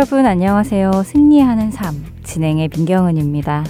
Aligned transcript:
여러분 0.00 0.24
안녕하세요. 0.24 1.02
승리하는 1.04 1.72
삶 1.72 1.94
진행의 2.24 2.70
민경은입니다. 2.74 3.64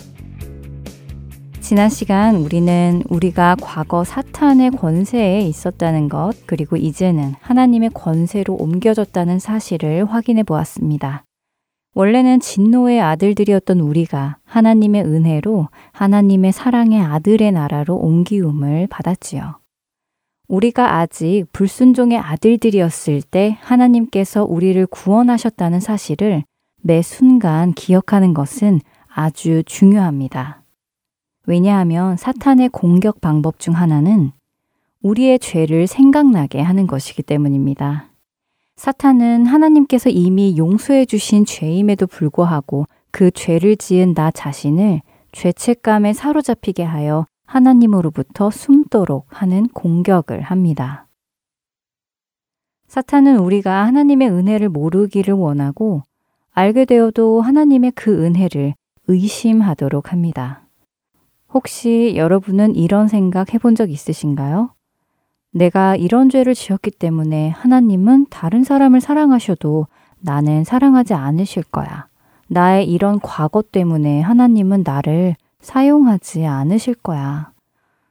지난 1.58 1.88
시간 1.88 2.36
우리는 2.36 3.02
우리가 3.08 3.56
과거 3.60 4.04
사탄의 4.04 4.70
권세에 4.70 5.40
있었다는 5.40 6.08
것, 6.08 6.34
그리고 6.46 6.76
이제는 6.76 7.34
하나님의 7.40 7.90
권세로 7.94 8.54
옮겨졌다는 8.54 9.40
사실을 9.40 10.04
확인해 10.04 10.44
보았습니다. 10.44 11.24
원래는 11.94 12.38
진노의 12.38 13.00
아들들이었던 13.00 13.80
우리가 13.80 14.36
하나님의 14.44 15.02
은혜로 15.02 15.66
하나님의 15.90 16.52
사랑의 16.52 17.00
아들의 17.00 17.50
나라로 17.50 17.96
옮기움을 17.96 18.86
받았지요. 18.86 19.59
우리가 20.50 20.96
아직 20.96 21.44
불순종의 21.52 22.18
아들들이었을 22.18 23.22
때 23.22 23.56
하나님께서 23.60 24.44
우리를 24.44 24.84
구원하셨다는 24.88 25.78
사실을 25.78 26.42
매 26.82 27.02
순간 27.02 27.72
기억하는 27.72 28.34
것은 28.34 28.80
아주 29.06 29.62
중요합니다. 29.64 30.64
왜냐하면 31.46 32.16
사탄의 32.16 32.70
공격 32.70 33.20
방법 33.20 33.60
중 33.60 33.76
하나는 33.76 34.32
우리의 35.02 35.38
죄를 35.38 35.86
생각나게 35.86 36.60
하는 36.60 36.88
것이기 36.88 37.22
때문입니다. 37.22 38.10
사탄은 38.74 39.46
하나님께서 39.46 40.10
이미 40.10 40.56
용서해 40.58 41.04
주신 41.04 41.44
죄임에도 41.44 42.08
불구하고 42.08 42.86
그 43.12 43.30
죄를 43.30 43.76
지은 43.76 44.14
나 44.14 44.32
자신을 44.32 45.00
죄책감에 45.30 46.12
사로잡히게 46.12 46.82
하여 46.82 47.26
하나님으로부터 47.50 48.50
숨도록 48.50 49.26
하는 49.28 49.66
공격을 49.66 50.40
합니다. 50.40 51.08
사탄은 52.86 53.38
우리가 53.38 53.86
하나님의 53.86 54.30
은혜를 54.30 54.68
모르기를 54.68 55.34
원하고 55.34 56.02
알게 56.52 56.84
되어도 56.84 57.40
하나님의 57.40 57.92
그 57.96 58.24
은혜를 58.24 58.74
의심하도록 59.08 60.12
합니다. 60.12 60.62
혹시 61.52 62.14
여러분은 62.14 62.76
이런 62.76 63.08
생각 63.08 63.52
해본 63.52 63.74
적 63.74 63.90
있으신가요? 63.90 64.70
내가 65.52 65.96
이런 65.96 66.30
죄를 66.30 66.54
지었기 66.54 66.92
때문에 66.92 67.48
하나님은 67.48 68.26
다른 68.30 68.62
사람을 68.62 69.00
사랑하셔도 69.00 69.88
나는 70.20 70.62
사랑하지 70.62 71.14
않으실 71.14 71.64
거야. 71.64 72.06
나의 72.46 72.88
이런 72.88 73.18
과거 73.20 73.62
때문에 73.62 74.20
하나님은 74.20 74.84
나를 74.84 75.34
사용하지 75.60 76.46
않으실 76.46 76.94
거야. 76.94 77.52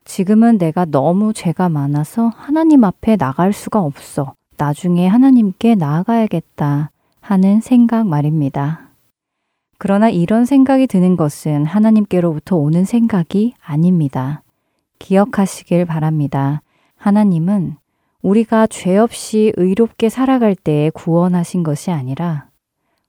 지금은 0.06 0.58
내가 0.58 0.86
너무 0.86 1.34
죄가 1.34 1.70
많아서 1.70 2.32
하나님 2.36 2.84
앞에 2.84 3.16
나갈 3.16 3.54
수가 3.54 3.82
없어. 3.82 4.34
나중에 4.58 5.08
하나님께 5.08 5.76
나아가야겠다 5.76 6.92
하는 7.22 7.62
생각 7.62 8.08
말입니다. 8.08 8.90
그러나 9.78 10.10
이런 10.10 10.46
생각이 10.46 10.88
드는 10.88 11.16
것은 11.16 11.66
하나님께로부터 11.66 12.58
오는 12.58 12.84
생각이 12.84 13.54
아닙니다. 13.62 14.44
기억하시길 15.00 15.86
바랍니다. 15.86 16.62
하나님은 16.98 17.78
우리가 18.22 18.68
죄 18.68 18.98
없이 18.98 19.54
의롭게 19.56 20.10
살아갈 20.10 20.56
때에 20.56 20.90
구원하신 20.90 21.64
것이 21.64 21.92
아니라 21.92 22.48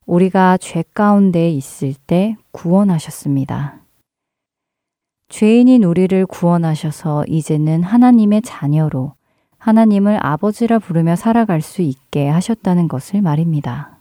우리가 0.07 0.59
죄 0.59 0.85
가운데 0.95 1.51
있을 1.51 1.95
때 2.07 2.37
구원하셨습니다. 2.53 3.80
죄인인 5.31 5.85
우리를 5.85 6.27
구원하셔서 6.27 7.25
이제는 7.29 7.85
하나님의 7.85 8.43
자녀로 8.43 9.15
하나님을 9.59 10.19
아버지라 10.21 10.81
부르며 10.81 11.15
살아갈 11.15 11.61
수 11.61 11.83
있게 11.83 12.29
하셨다는 12.29 12.89
것을 12.89 13.23
말입니다. 13.23 13.99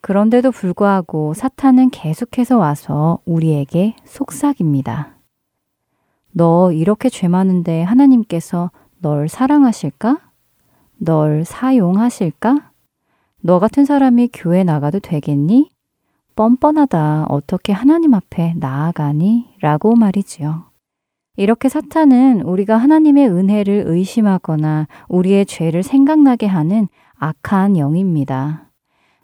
그런데도 0.00 0.52
불구하고 0.52 1.34
사탄은 1.34 1.90
계속해서 1.90 2.56
와서 2.56 3.18
우리에게 3.24 3.96
속삭입니다. 4.04 5.16
너 6.30 6.70
이렇게 6.70 7.08
죄 7.08 7.26
많은데 7.26 7.82
하나님께서 7.82 8.70
널 9.00 9.28
사랑하실까? 9.28 10.18
널 10.98 11.44
사용하실까? 11.44 12.70
너 13.40 13.58
같은 13.58 13.84
사람이 13.84 14.30
교회 14.32 14.62
나가도 14.62 15.00
되겠니? 15.00 15.68
뻔뻔하다. 16.38 17.26
어떻게 17.30 17.72
하나님 17.72 18.14
앞에 18.14 18.54
나아가니? 18.58 19.56
라고 19.60 19.96
말이지요. 19.96 20.66
이렇게 21.36 21.68
사탄은 21.68 22.42
우리가 22.42 22.76
하나님의 22.76 23.28
은혜를 23.28 23.82
의심하거나 23.88 24.86
우리의 25.08 25.46
죄를 25.46 25.82
생각나게 25.82 26.46
하는 26.46 26.86
악한 27.18 27.76
영입니다. 27.76 28.70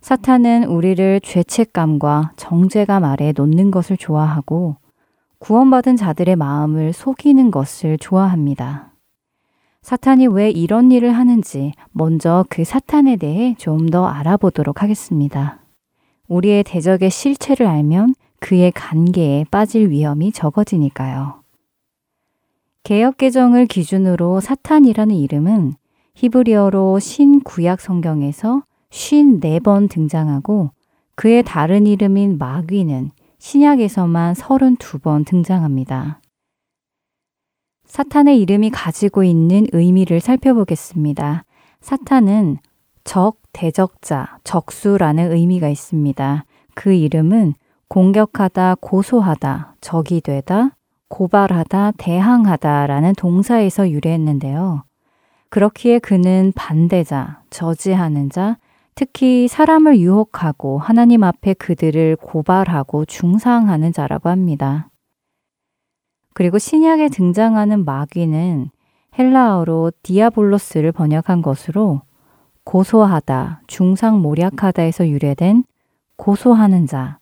사탄은 0.01 0.65
우리를 0.65 1.21
죄책감과 1.21 2.33
정죄감 2.35 3.05
아래 3.05 3.33
놓는 3.33 3.71
것을 3.71 3.97
좋아하고 3.97 4.75
구원받은 5.39 5.95
자들의 5.95 6.35
마음을 6.35 6.93
속이는 6.93 7.53
것을 7.53 7.97
좋아합니다. 7.97 8.93
사탄이 9.83 10.27
왜 10.27 10.51
이런 10.51 10.91
일을 10.91 11.13
하는지 11.13 11.75
먼저 11.93 12.45
그 12.49 12.65
사탄에 12.65 13.15
대해 13.15 13.55
좀 13.57 13.87
더 13.87 14.05
알아보도록 14.07 14.83
하겠습니다. 14.83 15.64
우리의 16.29 16.65
대적의 16.65 17.11
실체를 17.11 17.67
알면 17.67 18.15
그의 18.41 18.73
관계에 18.73 19.45
빠질 19.51 19.91
위험이 19.91 20.33
적어지니까요. 20.33 21.43
개혁개정을 22.83 23.67
기준으로 23.67 24.41
사탄이라는 24.41 25.15
이름은 25.15 25.75
히브리어로 26.15 26.99
신구약 26.99 27.81
성경에서 27.81 28.63
54번 28.91 29.91
등장하고 29.91 30.71
그의 31.15 31.43
다른 31.43 31.87
이름인 31.87 32.39
마귀는 32.39 33.11
신약에서만 33.39 34.35
32번 34.35 35.27
등장합니다. 35.27 36.21
사탄의 37.87 38.41
이름이 38.41 38.71
가지고 38.71 39.25
있는 39.25 39.67
의미를 39.73 40.21
살펴보겠습니다. 40.21 41.45
사탄은 41.81 42.59
적, 43.05 43.37
대적자, 43.53 44.39
적수라는 44.45 45.33
의미가 45.33 45.69
있습니다. 45.69 46.45
그 46.75 46.93
이름은 46.93 47.55
공격하다, 47.89 48.77
고소하다, 48.81 49.77
적이 49.81 50.21
되다, 50.21 50.77
고발하다, 51.09 51.93
대항하다 51.99 52.87
라는 52.87 53.13
동사에서 53.15 53.91
유래했는데요. 53.91 54.85
그렇기에 55.51 56.01
그는 56.01 56.53
반대자, 56.57 57.43
저지하는 57.51 58.31
자, 58.31 58.59
특히 58.97 59.49
사람을 59.49 59.99
유혹하고 59.99 60.79
하나님 60.79 61.23
앞에 61.23 61.55
그들을 61.55 62.17
고발하고 62.17 63.05
중상하는 63.05 63.93
자라고 63.93 64.29
합니다. 64.29 64.89
그리고 66.33 66.59
신약에 66.59 67.09
등장하는 67.09 67.85
마귀는 67.85 68.71
헬라어로 69.17 69.93
디아볼로스를 70.03 70.91
번역한 70.91 71.43
것으로 71.43 72.03
고소하다, 72.65 73.63
중상모략하다에서 73.67 75.09
유래된 75.09 75.65
고소하는 76.17 76.87
자, 76.87 77.19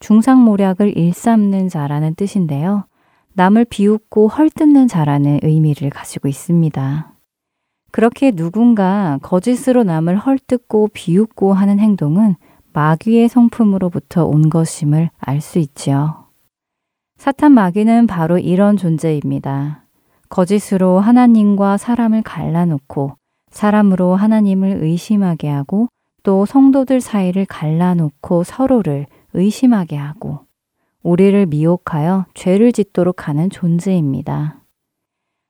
중상모략을 0.00 0.96
일삼는 0.96 1.68
자라는 1.68 2.14
뜻인데요. 2.14 2.84
남을 3.34 3.66
비웃고 3.66 4.28
헐뜯는 4.28 4.88
자라는 4.88 5.40
의미를 5.42 5.90
가지고 5.90 6.28
있습니다. 6.28 7.12
그렇게 7.92 8.30
누군가 8.30 9.18
거짓으로 9.22 9.84
남을 9.84 10.16
헐뜯고 10.18 10.88
비웃고 10.92 11.52
하는 11.52 11.78
행동은 11.78 12.36
마귀의 12.72 13.28
성품으로부터 13.28 14.26
온 14.26 14.50
것임을 14.50 15.10
알 15.18 15.40
수 15.40 15.58
있지요. 15.58 16.26
사탄 17.16 17.52
마귀는 17.52 18.06
바로 18.06 18.38
이런 18.38 18.76
존재입니다. 18.76 19.84
거짓으로 20.28 21.00
하나님과 21.00 21.78
사람을 21.78 22.22
갈라놓고 22.22 23.16
사람으로 23.56 24.14
하나님을 24.14 24.82
의심하게 24.82 25.48
하고 25.48 25.88
또 26.22 26.44
성도들 26.44 27.00
사이를 27.00 27.46
갈라놓고 27.46 28.44
서로를 28.44 29.06
의심하게 29.32 29.96
하고 29.96 30.40
우리를 31.02 31.46
미혹하여 31.46 32.26
죄를 32.34 32.72
짓도록 32.72 33.28
하는 33.28 33.48
존재입니다. 33.48 34.60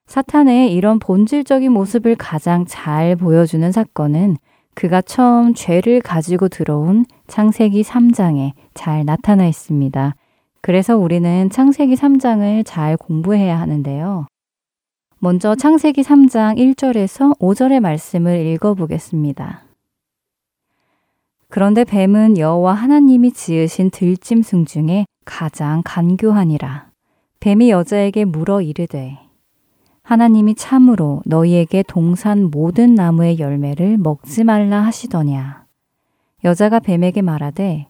사탄의 0.07 0.73
이런 0.73 0.99
본질적인 0.99 1.73
모습을 1.73 2.15
가장 2.15 2.65
잘 2.67 3.17
보여주는 3.17 3.73
사건은 3.73 4.37
그가 4.75 5.03
처음 5.03 5.55
죄를 5.55 6.01
가지고 6.01 6.49
들어온 6.49 7.07
창세기 7.27 7.83
3장에 7.83 8.53
잘 8.75 9.05
나타나 9.05 9.47
있습니다. 9.47 10.15
그래서 10.61 10.97
우리는 10.97 11.51
창세기 11.51 11.95
3장을 11.95 12.63
잘 12.65 12.97
공부해야 12.97 13.59
하는데요. 13.59 14.27
먼저 15.27 15.57
창세기 15.57 16.03
3장 16.03 16.57
1절에서 16.57 17.37
5절의 17.41 17.81
말씀을 17.81 18.47
읽어보겠습니다. 18.47 19.65
그런데 21.49 21.83
뱀은 21.83 22.39
여호와 22.39 22.75
하나님이 22.75 23.33
지으신 23.33 23.91
들짐승 23.91 24.67
중에 24.67 25.05
가장 25.25 25.83
간교하니라. 25.85 26.91
뱀이 27.41 27.71
여자에게 27.71 28.25
물어 28.25 28.63
이르되 28.63 29.19
하나님이 30.05 30.55
참으로 30.55 31.23
너희에게 31.25 31.83
동산 31.89 32.45
모든 32.45 32.95
나무의 32.95 33.41
열매를 33.41 33.99
먹지 33.99 34.45
말라 34.45 34.83
하시더냐. 34.83 35.65
여자가 36.45 36.79
뱀에게 36.79 37.23
말하되 37.23 37.89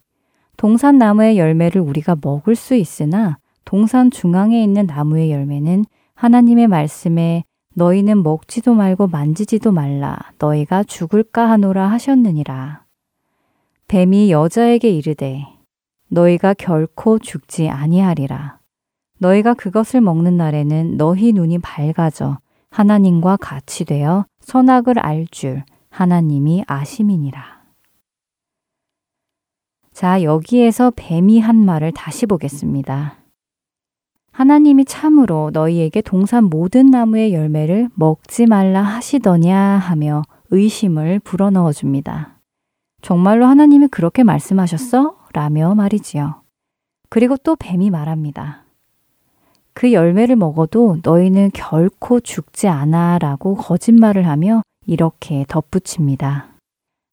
동산 0.56 0.96
나무의 0.96 1.36
열매를 1.36 1.82
우리가 1.82 2.16
먹을 2.22 2.56
수 2.56 2.74
있으나 2.74 3.36
동산 3.66 4.10
중앙에 4.10 4.62
있는 4.62 4.86
나무의 4.86 5.30
열매는 5.30 5.84
하나님의 6.16 6.66
말씀에 6.66 7.44
너희는 7.74 8.22
먹지도 8.22 8.72
말고 8.74 9.06
만지지도 9.06 9.70
말라 9.70 10.16
너희가 10.38 10.82
죽을까 10.82 11.50
하노라 11.50 11.88
하셨느니라. 11.90 12.84
뱀이 13.86 14.30
여자에게 14.30 14.88
이르되 14.88 15.44
너희가 16.08 16.54
결코 16.54 17.18
죽지 17.18 17.68
아니하리라. 17.68 18.58
너희가 19.18 19.52
그것을 19.54 20.00
먹는 20.00 20.38
날에는 20.38 20.96
너희 20.96 21.32
눈이 21.32 21.58
밝아져 21.58 22.38
하나님과 22.70 23.36
같이 23.36 23.84
되어 23.84 24.24
선악을 24.40 24.98
알 24.98 25.26
줄 25.30 25.64
하나님이 25.90 26.64
아심이니라. 26.66 27.56
자, 29.92 30.22
여기에서 30.22 30.92
뱀이 30.96 31.40
한 31.40 31.56
말을 31.56 31.92
다시 31.92 32.24
보겠습니다. 32.26 33.25
하나님이 34.36 34.84
참으로 34.84 35.48
너희에게 35.50 36.02
동산 36.02 36.44
모든 36.44 36.90
나무의 36.90 37.32
열매를 37.32 37.88
먹지 37.94 38.44
말라 38.44 38.82
하시더냐 38.82 39.56
하며 39.56 40.24
의심을 40.50 41.20
불어넣어 41.20 41.72
줍니다. 41.72 42.38
정말로 43.00 43.46
하나님이 43.46 43.88
그렇게 43.88 44.24
말씀하셨어? 44.24 45.16
라며 45.32 45.74
말이지요. 45.74 46.42
그리고 47.08 47.38
또 47.38 47.56
뱀이 47.56 47.88
말합니다. 47.88 48.64
그 49.72 49.94
열매를 49.94 50.36
먹어도 50.36 50.98
너희는 51.02 51.52
결코 51.54 52.20
죽지 52.20 52.68
않아 52.68 53.18
라고 53.18 53.54
거짓말을 53.54 54.28
하며 54.28 54.60
이렇게 54.84 55.46
덧붙입니다. 55.48 56.48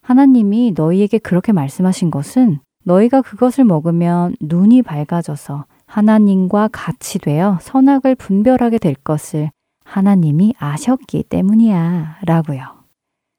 하나님이 0.01 0.73
너희에게 0.75 1.19
그렇게 1.19 1.53
말씀하신 1.53 2.11
것은 2.11 2.59
너희가 2.83 3.21
그것을 3.21 3.63
먹으면 3.63 4.35
눈이 4.41 4.81
밝아져서 4.81 5.63
하나님과 5.93 6.69
같이 6.71 7.19
되어 7.19 7.59
선악을 7.61 8.15
분별하게 8.15 8.79
될 8.79 8.95
것을 8.95 9.51
하나님이 9.85 10.55
아셨기 10.57 11.21
때문이야. 11.29 12.17
라고요. 12.25 12.63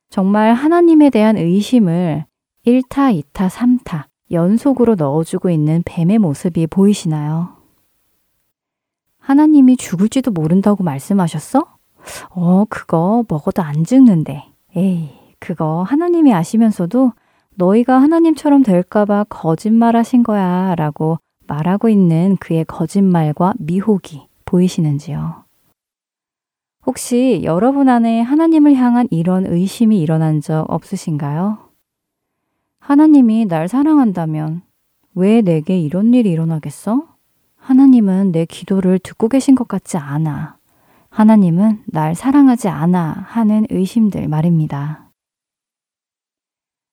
정말 0.09 0.55
하나님에 0.55 1.11
대한 1.11 1.37
의심을 1.37 2.27
1타, 2.65 3.21
2타, 3.23 3.49
3타 3.49 4.05
연속으로 4.31 4.95
넣어주고 4.95 5.51
있는 5.51 5.83
뱀의 5.85 6.21
모습이 6.21 6.69
보이시나요? 6.69 7.57
하나님이 9.19 9.77
죽을지도 9.77 10.31
모른다고 10.31 10.85
말씀하셨어? 10.85 11.67
어, 12.31 12.65
그거 12.69 13.25
먹어도 13.29 13.63
안 13.63 13.83
죽는데. 13.83 14.45
에이, 14.77 15.11
그거 15.41 15.83
하나님이 15.83 16.33
아시면서도 16.33 17.15
너희가 17.57 18.01
하나님처럼 18.01 18.63
될까봐 18.63 19.25
거짓말 19.29 19.97
하신 19.97 20.23
거야 20.23 20.77
라고 20.77 21.19
말하고 21.47 21.89
있는 21.89 22.37
그의 22.41 22.65
거짓말과 22.65 23.55
미혹이 23.59 24.27
보이시는지요? 24.45 25.45
혹시 26.87 27.41
여러분 27.45 27.89
안에 27.89 28.21
하나님을 28.21 28.75
향한 28.75 29.09
이런 29.11 29.47
의심이 29.47 30.01
일어난 30.01 30.41
적 30.41 30.67
없으신가요? 30.69 31.59
하나님이 32.79 33.47
날 33.47 33.69
사랑한다면 33.69 34.63
왜 35.15 35.41
내게 35.41 35.79
이런 35.79 36.13
일이 36.13 36.31
일어나겠어? 36.31 37.07
하나님은 37.57 38.33
내 38.33 38.45
기도를 38.45 38.99
듣고 38.99 39.29
계신 39.29 39.55
것 39.55 39.67
같지 39.67 39.97
않아. 39.97 40.59
하나님은 41.09 41.85
날 41.87 42.15
사랑하지 42.15 42.69
않아 42.69 43.25
하는 43.27 43.67
의심들 43.71 44.29
말입니다. 44.29 45.04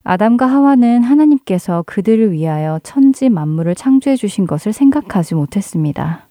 아담과 0.03 0.47
하와는 0.47 1.03
하나님께서 1.03 1.83
그들을 1.85 2.31
위하여 2.31 2.79
천지 2.83 3.29
만물을 3.29 3.75
창조해 3.75 4.15
주신 4.15 4.47
것을 4.47 4.73
생각하지 4.73 5.35
못했습니다. 5.35 6.27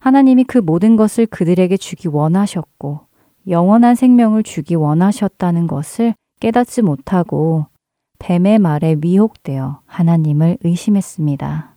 하나님이 0.00 0.44
그 0.44 0.58
모든 0.58 0.96
것을 0.96 1.26
그들에게 1.26 1.76
주기 1.76 2.08
원하셨고 2.08 3.00
영원한 3.48 3.94
생명을 3.94 4.44
주기 4.44 4.74
원하셨다는 4.74 5.66
것을 5.66 6.14
깨닫지 6.40 6.82
못하고 6.82 7.66
뱀의 8.20 8.60
말에 8.60 8.94
미혹되어 8.96 9.80
하나님을 9.86 10.58
의심했습니다. 10.62 11.76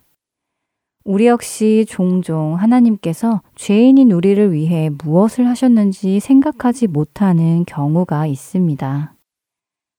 우리 1.05 1.27
역시 1.27 1.85
종종 1.87 2.55
하나님께서 2.55 3.41
죄인인 3.55 4.11
우리를 4.11 4.53
위해 4.53 4.89
무엇을 5.03 5.47
하셨는지 5.47 6.19
생각하지 6.19 6.87
못하는 6.87 7.63
경우가 7.65 8.25
있습니다. 8.25 9.13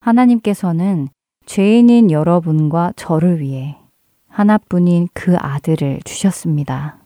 하나님께서는 0.00 1.08
죄인인 1.46 2.10
여러분과 2.10 2.92
저를 2.96 3.40
위해 3.40 3.76
하나뿐인 4.26 5.08
그 5.14 5.36
아들을 5.38 6.00
주셨습니다. 6.04 6.98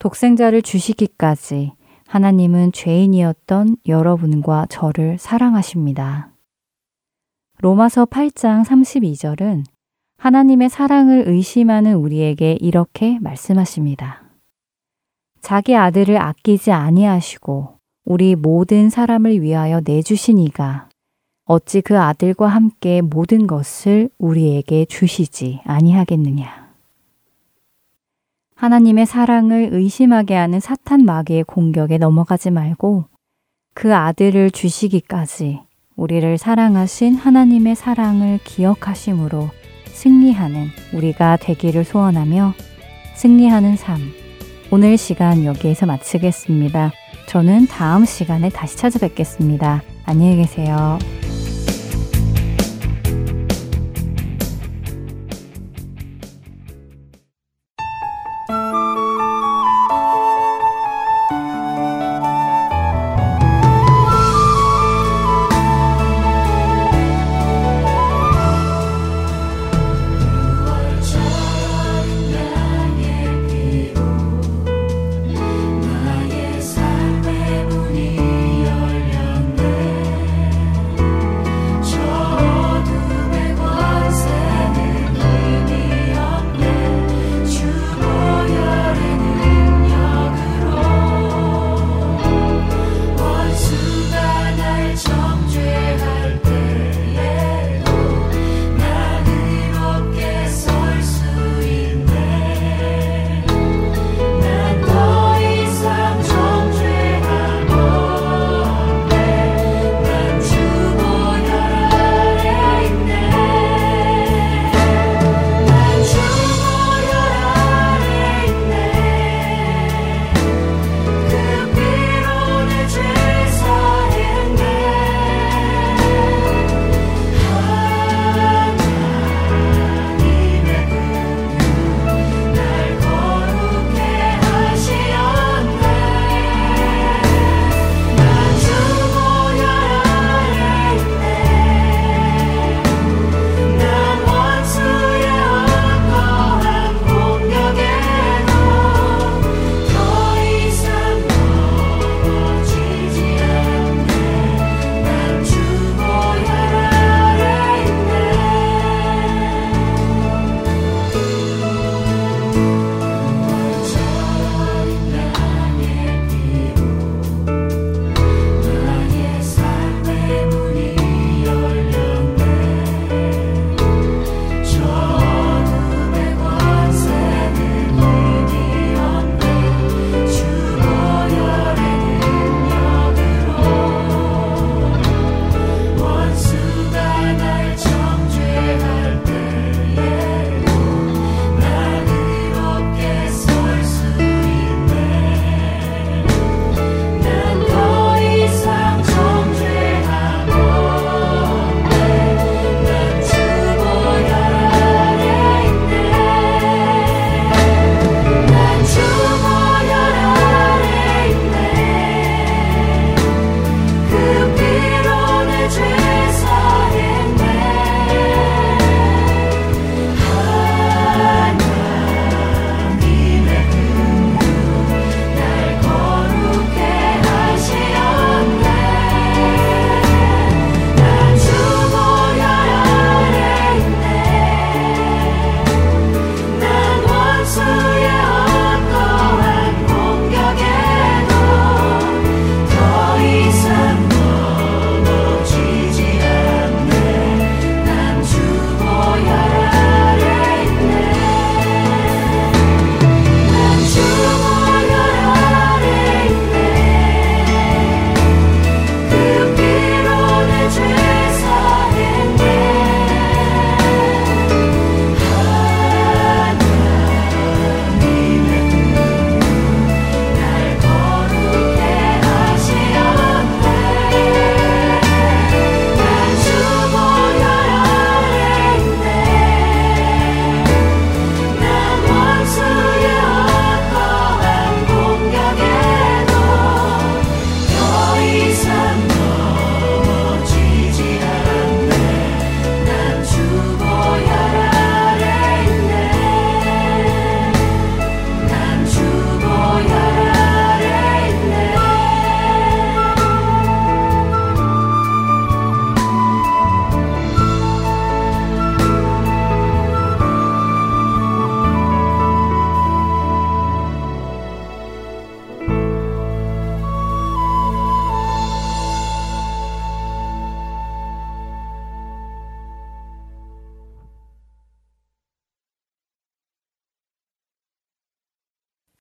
독생자를 0.00 0.62
주시기까지 0.62 1.72
하나님은 2.08 2.72
죄인이었던 2.72 3.76
여러분과 3.86 4.66
저를 4.68 5.16
사랑하십니다. 5.18 6.32
로마서 7.58 8.04
8장 8.04 8.64
32절은 8.64 9.64
하나님의 10.18 10.68
사랑을 10.68 11.24
의심하는 11.28 11.94
우리에게 11.94 12.58
이렇게 12.60 13.18
말씀하십니다. 13.20 14.24
자기 15.40 15.76
아들을 15.76 16.20
아끼지 16.20 16.72
아니하시고 16.72 17.78
우리 18.06 18.34
모든 18.34 18.90
사람을 18.90 19.40
위하여 19.40 19.80
내주신 19.84 20.38
이가 20.38 20.88
어찌 21.46 21.80
그 21.80 21.98
아들과 21.98 22.48
함께 22.48 23.00
모든 23.00 23.46
것을 23.46 24.08
우리에게 24.18 24.86
주시지 24.86 25.60
아니하겠느냐. 25.64 26.64
하나님의 28.54 29.04
사랑을 29.04 29.68
의심하게 29.72 30.34
하는 30.34 30.60
사탄 30.60 31.04
마귀의 31.04 31.44
공격에 31.44 31.98
넘어가지 31.98 32.50
말고 32.50 33.04
그 33.74 33.94
아들을 33.94 34.52
주시기까지 34.52 35.60
우리를 35.96 36.38
사랑하신 36.38 37.16
하나님의 37.16 37.74
사랑을 37.74 38.38
기억하심으로 38.44 39.50
승리하는 39.86 40.68
우리가 40.94 41.36
되기를 41.36 41.84
소원하며 41.84 42.54
승리하는 43.16 43.76
삶. 43.76 44.00
오늘 44.70 44.96
시간 44.96 45.44
여기에서 45.44 45.86
마치겠습니다. 45.86 46.92
저는 47.26 47.66
다음 47.66 48.04
시간에 48.04 48.48
다시 48.48 48.76
찾아뵙겠습니다. 48.76 49.93
안녕히 50.06 50.36
계세요. 50.36 50.98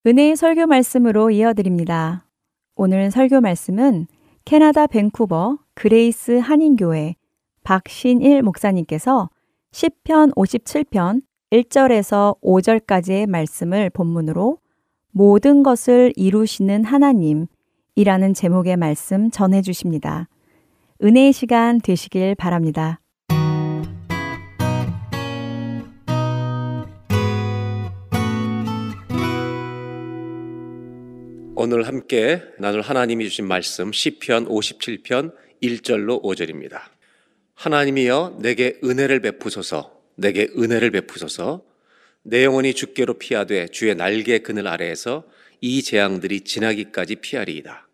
은혜의 0.05 0.35
설교 0.35 0.67
말씀으로 0.67 1.31
이어드립니다. 1.31 2.25
오늘 2.75 3.09
설교 3.09 3.39
말씀은 3.39 4.07
캐나다 4.43 4.85
밴쿠버 4.85 5.59
그레이스 5.75 6.39
한인교회 6.39 7.15
박신일 7.63 8.41
목사님께서 8.43 9.29
시편 9.71 10.35
57편 10.35 11.21
1절에서 11.51 12.37
5절까지의 12.41 13.27
말씀을 13.27 13.89
본문으로 13.91 14.57
모든 15.11 15.63
것을 15.63 16.11
이루시는 16.17 16.83
하나님이라는 16.83 18.33
제목의 18.35 18.75
말씀 18.75 19.31
전해 19.31 19.61
주십니다. 19.61 20.27
은혜의 21.01 21.31
시간 21.31 21.79
되시길 21.79 22.35
바랍니다. 22.35 22.99
오늘 31.65 31.87
함께 31.87 32.43
나눌 32.59 32.81
하나님이 32.81 33.23
주신 33.23 33.47
말씀 33.47 33.93
시편 33.93 34.49
57편 34.49 35.33
1절로 35.63 36.21
5절입니다. 36.21 36.81
하나님이여 37.53 38.39
내게 38.41 38.81
은혜를 38.83 39.21
베푸소서 39.21 39.97
내게 40.15 40.49
은혜를 40.57 40.91
베푸소서 40.91 41.63
내 42.21 42.43
영혼이 42.43 42.73
주께로 42.73 43.13
피하되 43.13 43.69
주의 43.69 43.95
날개 43.95 44.39
그늘 44.39 44.67
아래에서 44.67 45.23
이 45.61 45.81
재앙들이 45.83 46.41
지나기까지 46.41 47.15
피하리이다. 47.15 47.87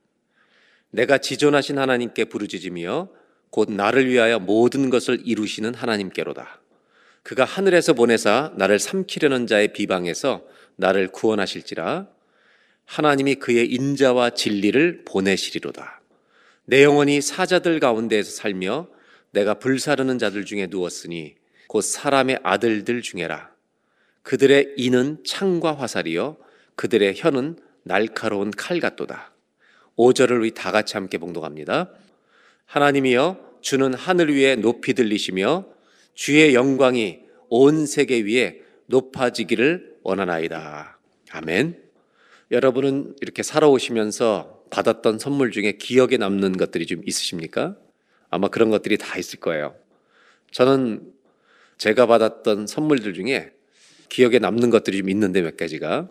내가 0.90 1.20
지존하신 1.20 1.78
하나님께 1.78 2.26
부르짖으며 2.26 3.10
곧 3.52 3.72
나를 3.72 4.10
위하여 4.10 4.40
모든 4.40 4.90
것을 4.90 5.22
이루시는 5.24 5.76
하나님께로다. 5.76 6.60
그가 7.22 7.46
하늘에서 7.46 7.94
보내사 7.94 8.54
나를 8.58 8.80
삼키려는 8.80 9.46
자의 9.46 9.74
비방에서 9.74 10.44
나를 10.76 11.10
구원하실지라 11.10 12.18
하나님이 12.90 13.36
그의 13.36 13.68
인자와 13.72 14.32
진리를 14.32 15.04
보내시리로다. 15.06 16.02
내 16.66 16.84
영혼이 16.84 17.22
사자들 17.22 17.80
가운데에서 17.80 18.32
살며 18.32 18.88
내가 19.30 19.54
불사르는 19.54 20.18
자들 20.18 20.44
중에 20.44 20.68
누웠으니 20.72 21.36
곧 21.68 21.82
사람의 21.82 22.40
아들들 22.42 23.04
중에라. 23.04 23.52
그들의 24.24 24.74
이는 24.76 25.20
창과 25.24 25.76
화살이요 25.76 26.38
그들의 26.76 27.14
혀는 27.16 27.60
날카로운 27.84 28.50
칼 28.50 28.80
같도다. 28.80 29.34
5절을 29.96 30.40
우리 30.40 30.52
다 30.56 30.72
같이 30.72 30.96
함께 30.96 31.20
봉독합니다. 31.20 31.92
하나님이여 32.66 33.60
주는 33.62 33.94
하늘 33.94 34.36
위에 34.36 34.56
높이 34.56 34.96
들리시며 34.96 35.66
주의 36.16 36.56
영광이 36.56 37.20
온 37.50 37.86
세계 37.86 38.22
위에 38.22 38.62
높아지기를 38.88 39.98
원하나이다. 40.02 40.98
아멘. 41.30 41.89
여러분은 42.52 43.16
이렇게 43.22 43.44
살아오시면서 43.44 44.64
받았던 44.72 45.20
선물 45.20 45.52
중에 45.52 45.74
기억에 45.74 46.18
남는 46.18 46.58
것들이 46.58 46.86
좀 46.86 47.02
있으십니까? 47.06 47.78
아마 48.30 48.48
그런 48.48 48.70
것들이 48.70 48.98
다 48.98 49.18
있을 49.18 49.40
거예요. 49.40 49.76
저는 50.52 51.14
제가 51.78 52.08
받았던 52.08 52.68
선물들 52.68 53.14
중에 53.14 53.52
기억에 54.10 54.40
남는 54.40 54.70
것들이 54.70 54.98
좀 54.98 55.10
있는데 55.10 55.42
몇 55.42 55.58
가지가 55.58 56.10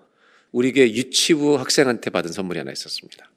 우리 0.52 0.73
교회 0.73 0.90
유치부 0.90 1.59
학생한테 1.59 2.11
받은 2.11 2.33
선물이 2.33 2.59
하나 2.59 2.73
있었습니다. 2.73 3.30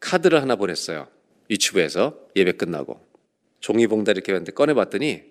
카드를 0.00 0.40
하나 0.40 0.56
보냈어요. 0.56 1.08
유치부에서 1.50 2.18
예배 2.36 2.52
끝나고 2.52 3.04
종이 3.60 3.86
봉다리 3.86 4.18
이렇게 4.18 4.32
했는데 4.32 4.52
꺼내봤더니 4.52 5.22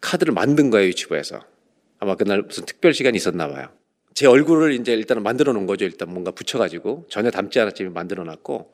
카드를 0.00 0.34
만든 0.34 0.70
거예요 0.70 0.88
유치부에서 0.88 1.44
아마 1.98 2.16
그날 2.16 2.42
무슨 2.42 2.64
특별 2.66 2.92
시간이 2.92 3.16
있었나 3.16 3.48
봐요. 3.48 3.72
제 4.14 4.26
얼굴을 4.26 4.72
이제 4.74 4.92
일단은 4.92 5.22
만들어 5.22 5.52
놓은 5.52 5.66
거죠. 5.66 5.84
일단 5.84 6.10
뭔가 6.10 6.30
붙여가지고 6.30 7.06
전혀 7.08 7.30
닮지 7.30 7.58
않았지만 7.60 7.92
만들어 7.92 8.24
놨고 8.24 8.72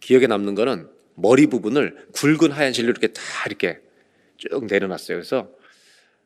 기억에 0.00 0.26
남는 0.26 0.54
거는 0.54 0.88
머리 1.14 1.46
부분을 1.46 2.08
굵은 2.12 2.50
하얀 2.50 2.72
실로 2.72 2.90
이렇게 2.90 3.08
다 3.08 3.22
이렇게 3.46 3.80
쭉 4.36 4.66
내려놨어요. 4.66 5.18
그래서 5.18 5.48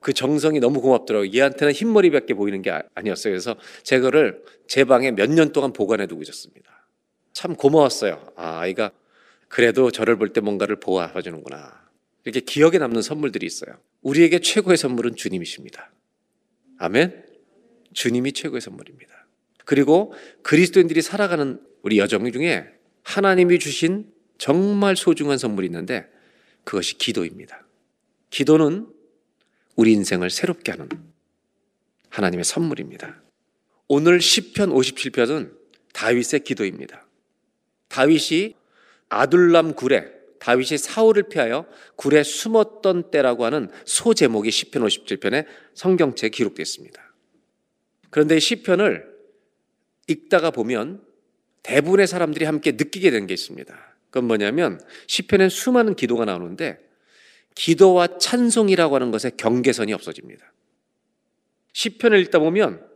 그 0.01 0.13
정성이 0.13 0.61
너무 0.61 0.81
고맙더라고요. 0.81 1.31
얘한테는 1.35 1.75
흰머리밖에 1.75 2.35
보이는 2.35 2.63
게 2.63 2.71
아, 2.71 2.83
아니었어요. 2.95 3.33
그래서 3.33 3.57
제 3.83 4.01
거를 4.01 4.43
제 4.67 4.85
방에 4.85 5.11
몇 5.11 5.29
년 5.31 5.53
동안 5.53 5.73
보관해 5.73 6.07
두고 6.07 6.23
있었습니다. 6.23 6.87
참 7.33 7.55
고마웠어요. 7.57 8.33
아, 8.37 8.61
아이가 8.61 8.93
그래도 9.49 9.91
저를 9.91 10.17
볼 10.17 10.33
때 10.33 10.41
뭔가를 10.41 10.77
보호해 10.77 11.21
주는구나. 11.23 11.87
이렇게 12.25 12.41
기억에 12.41 12.79
남는 12.79 13.03
선물들이 13.03 13.47
있어요. 13.47 13.77
우리에게 14.03 14.39
최고의 14.41 14.77
선물은 14.77 15.17
주님이십니다. 15.17 15.91
아멘. 16.79 17.28
주님이 17.99 18.33
최고의 18.33 18.61
선물입니다. 18.61 19.27
그리고 19.65 20.15
그리스도인들이 20.43 21.03
살아가는 21.03 21.61
우리 21.83 21.99
여정 21.99 22.31
중에 22.31 22.65
하나님이 23.03 23.59
주신 23.59 24.13
정말 24.39 24.95
소중한 24.95 25.37
선물이 25.37 25.67
있는데 25.67 26.09
그것이 26.63 26.97
기도입니다. 26.97 27.67
기도는 28.31 28.87
우리 29.75 29.93
인생을 29.95 30.31
새롭게 30.31 30.71
하는 30.71 30.89
하나님의 32.11 32.45
선물입니다. 32.45 33.21
오늘 33.89 34.21
10편 34.21 34.73
57편은 34.73 35.53
다윗의 35.93 36.45
기도입니다. 36.45 37.05
다윗이 37.89 38.55
아둘람 39.09 39.75
굴에 39.75 40.13
다윗이 40.39 40.79
사울을 40.79 41.25
피하여 41.25 41.67
굴에 41.97 42.23
숨었던 42.23 43.11
때라고 43.11 43.45
하는 43.45 43.71
소제목이 43.87 44.51
10편 44.51 44.87
57편에 44.87 45.47
성경책에 45.75 46.31
기록되어 46.31 46.63
있습니다. 46.63 47.08
그런데 48.11 48.39
시편을 48.39 49.07
읽다가 50.07 50.51
보면 50.51 51.03
대부분의 51.63 52.07
사람들이 52.07 52.45
함께 52.45 52.73
느끼게 52.73 53.11
된 53.11 53.27
게 53.27 53.35
있습니다. 53.35 53.77
그건 54.11 54.27
뭐냐면 54.27 54.81
시편엔 55.07 55.51
수많은 55.51 55.95
기도가 55.95 56.25
나오는데 56.25 56.79
기도와 57.55 58.19
찬송이라고 58.19 58.95
하는 58.95 59.11
것에 59.11 59.31
경계선이 59.37 59.93
없어집니다. 59.93 60.53
시편을 61.73 62.21
읽다 62.21 62.39
보면 62.39 62.87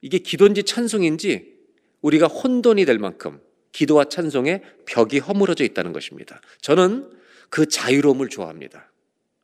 이게 0.00 0.18
기도인지 0.18 0.64
찬송인지 0.64 1.54
우리가 2.00 2.26
혼돈이 2.26 2.84
될 2.84 2.98
만큼 2.98 3.40
기도와 3.72 4.04
찬송의 4.04 4.62
벽이 4.86 5.18
허물어져 5.18 5.64
있다는 5.64 5.92
것입니다. 5.92 6.40
저는 6.60 7.10
그 7.48 7.66
자유로움을 7.66 8.28
좋아합니다. 8.28 8.90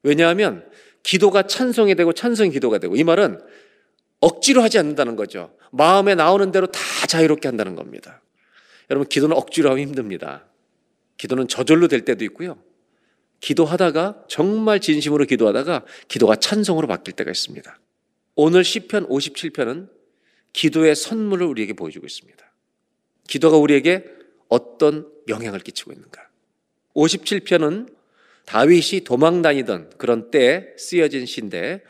왜냐하면 0.03 0.68
기도가 1.03 1.46
찬송이 1.46 1.94
되고 1.94 2.12
찬송이 2.12 2.50
기도가 2.50 2.79
되고 2.79 2.96
이 2.96 3.05
말은 3.05 3.40
억지로 4.20 4.62
하지 4.62 4.78
않는다는 4.78 5.16
거죠. 5.16 5.56
마음에 5.72 6.14
나오는 6.14 6.50
대로 6.52 6.66
다 6.66 6.80
자유롭게 7.06 7.48
한다는 7.48 7.74
겁니다. 7.74 8.22
여러분, 8.90 9.09
기도는 9.09 9.37
억지로 9.37 9.70
하면 9.70 9.87
힘듭니다. 9.87 10.46
기도는 11.16 11.48
저절로 11.48 11.88
될 11.88 12.04
때도 12.04 12.24
있고요. 12.24 12.59
기도하다가 13.40 14.24
정말 14.28 14.80
진심으로 14.80 15.24
기도하다가 15.24 15.85
기도가 16.09 16.37
찬송으로 16.37 16.87
바뀔 16.87 17.14
때가 17.14 17.30
있습니다. 17.30 17.78
오늘 18.35 18.64
시편 18.64 19.09
57편은 19.09 19.88
기도의 20.52 20.94
선물을 20.94 21.46
우리에게 21.46 21.72
보여주고 21.72 22.06
있습니다. 22.06 22.52
기도가 23.28 23.56
우리에게 23.56 24.04
어떤 24.48 25.09
영향을 25.28 25.61
끼치고 25.61 25.92
있는가? 25.92 26.28
57편은 26.94 27.94
다윗이 28.46 29.04
도망 29.04 29.42
다니던 29.42 29.92
그런 29.96 30.30
때에 30.30 30.74
쓰여진 30.76 31.24
시인데 31.26 31.83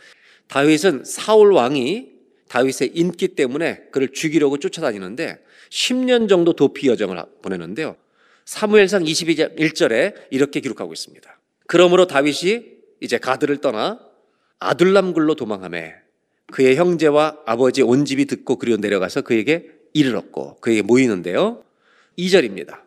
다윗은 0.49 1.05
사울 1.05 1.53
왕이 1.53 2.20
다윗의 2.51 2.91
인기 2.95 3.29
때문에 3.29 3.85
그를 3.93 4.09
죽이려고 4.13 4.59
쫓아다니는데 4.59 5.39
10년 5.71 6.29
정도 6.29 6.53
도피 6.53 6.89
여정을 6.89 7.23
보내는데요. 7.43 7.97
사무엘상 8.45 9.05
22절1절에 9.05 10.15
이렇게 10.31 10.59
기록하고 10.59 10.93
있습니다. 10.93 11.39
그러므로 11.69 12.09
다윗이 12.09 12.65
이제 13.01 13.19
가드를 13.19 13.59
떠나 13.59 14.01
아둘람굴로 14.59 15.37
도망함에 15.37 15.95
그의 16.53 16.75
형제와 16.75 17.39
아버지 17.47 17.83
온 17.83 18.05
집이 18.05 18.25
듣고 18.27 18.57
그리로 18.57 18.79
내려가서 18.79 19.21
그에게 19.21 19.71
이르렀고 19.95 20.57
그에게 20.57 20.83
모이는데요. 20.83 21.63
2절입니다. 22.19 22.81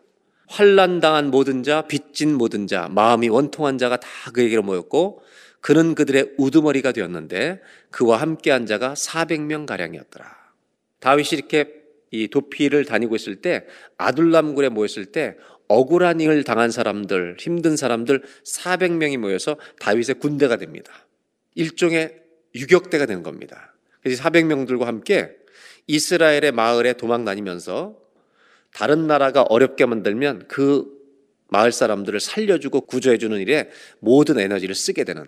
환란 0.46 1.00
당한 1.00 1.30
모든 1.30 1.62
자, 1.62 1.86
빚진 1.86 2.34
모든 2.34 2.66
자, 2.66 2.88
마음이 2.90 3.30
원통한 3.30 3.78
자가 3.78 3.96
다 3.96 4.08
그에게로 4.34 4.62
모였고 4.62 5.22
그는 5.64 5.94
그들의 5.94 6.34
우두머리가 6.36 6.92
되었는데 6.92 7.58
그와 7.90 8.18
함께 8.20 8.50
한 8.50 8.66
자가 8.66 8.92
400명 8.92 9.64
가량이었더라. 9.64 10.26
다윗이 11.00 11.28
이렇게 11.32 11.72
이 12.10 12.28
도피를 12.28 12.84
다니고 12.84 13.16
있을 13.16 13.36
때 13.36 13.64
아둘람굴에 13.96 14.68
모였을 14.68 15.06
때 15.06 15.38
억울한 15.68 16.20
일을 16.20 16.44
당한 16.44 16.70
사람들, 16.70 17.38
힘든 17.40 17.78
사람들 17.78 18.24
400명이 18.44 19.16
모여서 19.16 19.56
다윗의 19.80 20.16
군대가 20.16 20.56
됩니다. 20.56 20.92
일종의 21.54 22.14
유격대가 22.54 23.06
되는 23.06 23.22
겁니다. 23.22 23.72
그래서 24.02 24.22
400명들과 24.22 24.84
함께 24.84 25.34
이스라엘의 25.86 26.52
마을에 26.52 26.92
도망 26.92 27.24
다니면서 27.24 27.96
다른 28.74 29.06
나라가 29.06 29.40
어렵게 29.40 29.86
만들면 29.86 30.44
그 30.46 30.92
마을 31.48 31.72
사람들을 31.72 32.20
살려주고 32.20 32.82
구조해주는 32.82 33.40
일에 33.40 33.70
모든 34.00 34.38
에너지를 34.38 34.74
쓰게 34.74 35.04
되는 35.04 35.26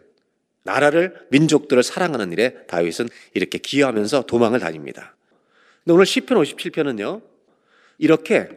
나라를 0.66 1.14
민족들을 1.31 1.83
사랑하는 1.83 2.33
일에 2.33 2.55
다윗은 2.66 3.09
이렇게 3.33 3.57
기여하면서 3.57 4.26
도망을 4.26 4.61
다닙니다. 4.61 5.16
근데 5.85 5.94
오늘 5.94 6.05
시편 6.05 6.37
57편은요. 6.37 7.22
이렇게 7.98 8.48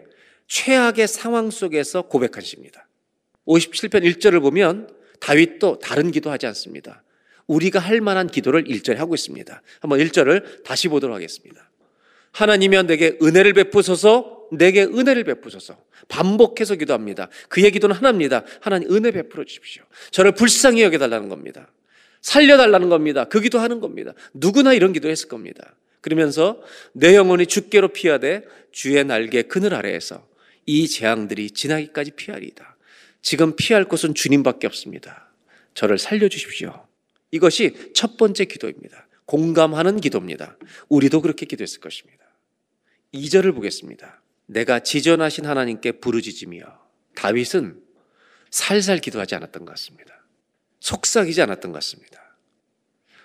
최악의 0.47 1.07
상황 1.07 1.49
속에서 1.51 2.01
고백한 2.01 2.41
시입니다. 2.41 2.87
57편 3.47 4.03
1절을 4.03 4.41
보면 4.41 4.89
다윗도 5.21 5.79
다른 5.79 6.11
기도하지 6.11 6.47
않습니다. 6.47 7.03
우리가 7.47 7.79
할 7.79 8.01
만한 8.01 8.27
기도를 8.27 8.65
1절에 8.65 8.95
하고 8.95 9.15
있습니다. 9.15 9.61
한번 9.79 9.99
1절을 9.99 10.63
다시 10.63 10.87
보도록 10.87 11.15
하겠습니다. 11.15 11.69
하나님이여 12.31 12.83
내게 12.83 13.17
은혜를 13.21 13.53
베푸소서 13.53 14.47
내게 14.51 14.83
은혜를 14.83 15.23
베푸소서 15.23 15.77
반복해서 16.07 16.75
기도합니다. 16.75 17.29
그의 17.49 17.71
기도는 17.71 17.95
하나입니다. 17.95 18.43
하나님 18.61 18.91
은혜 18.93 19.11
베풀어 19.11 19.43
주십시오. 19.45 19.83
저를 20.11 20.33
불쌍히 20.33 20.81
여겨달라는 20.83 21.29
겁니다. 21.29 21.71
살려달라는 22.21 22.89
겁니다. 22.89 23.25
그 23.25 23.41
기도하는 23.41 23.79
겁니다. 23.79 24.13
누구나 24.33 24.73
이런 24.73 24.93
기도 24.93 25.09
했을 25.09 25.27
겁니다. 25.27 25.75
그러면서 26.01 26.61
내 26.93 27.15
영혼이 27.15 27.45
죽게로 27.47 27.89
피하되 27.89 28.43
주의 28.71 29.03
날개 29.03 29.43
그늘 29.43 29.73
아래에서 29.73 30.27
이 30.65 30.87
재앙들이 30.87 31.51
지나기까지 31.51 32.11
피하리이다. 32.11 32.77
지금 33.21 33.55
피할 33.55 33.85
곳은 33.85 34.13
주님밖에 34.13 34.67
없습니다. 34.67 35.31
저를 35.73 35.97
살려주십시오. 35.97 36.85
이것이 37.31 37.91
첫 37.93 38.17
번째 38.17 38.45
기도입니다. 38.45 39.07
공감하는 39.25 40.01
기도입니다. 40.01 40.57
우리도 40.87 41.21
그렇게 41.21 41.45
기도했을 41.45 41.79
것입니다. 41.79 42.25
2절을 43.13 43.53
보겠습니다. 43.53 44.21
내가 44.45 44.79
지전하신 44.79 45.45
하나님께 45.45 45.93
부르짖으며 45.93 46.65
다윗은 47.15 47.81
살살 48.49 48.99
기도하지 48.99 49.35
않았던 49.35 49.65
것 49.65 49.71
같습니다. 49.73 50.18
속삭이지 50.79 51.41
않았던 51.41 51.71
것 51.71 51.77
같습니다. 51.77 52.37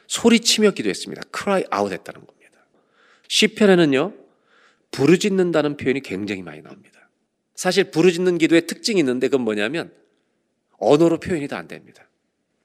소리치며 0.07 0.73
기도했습니다. 0.73 1.23
cry 1.35 1.65
out 1.75 1.93
했다는 1.93 2.27
겁니다. 2.27 2.67
시편에는요. 3.29 4.15
부르짖는다는 4.91 5.77
표현이 5.77 6.01
굉장히 6.01 6.43
많이 6.43 6.63
나옵니다. 6.63 7.09
사실 7.55 7.91
부르짖는 7.91 8.39
기도의 8.39 8.67
특징이 8.67 9.01
있는데 9.01 9.29
그건 9.29 9.43
뭐냐면 9.43 9.93
언어로 10.79 11.19
표현이 11.21 11.49
다 11.49 11.57
안 11.57 11.69
됩니다. 11.69 12.09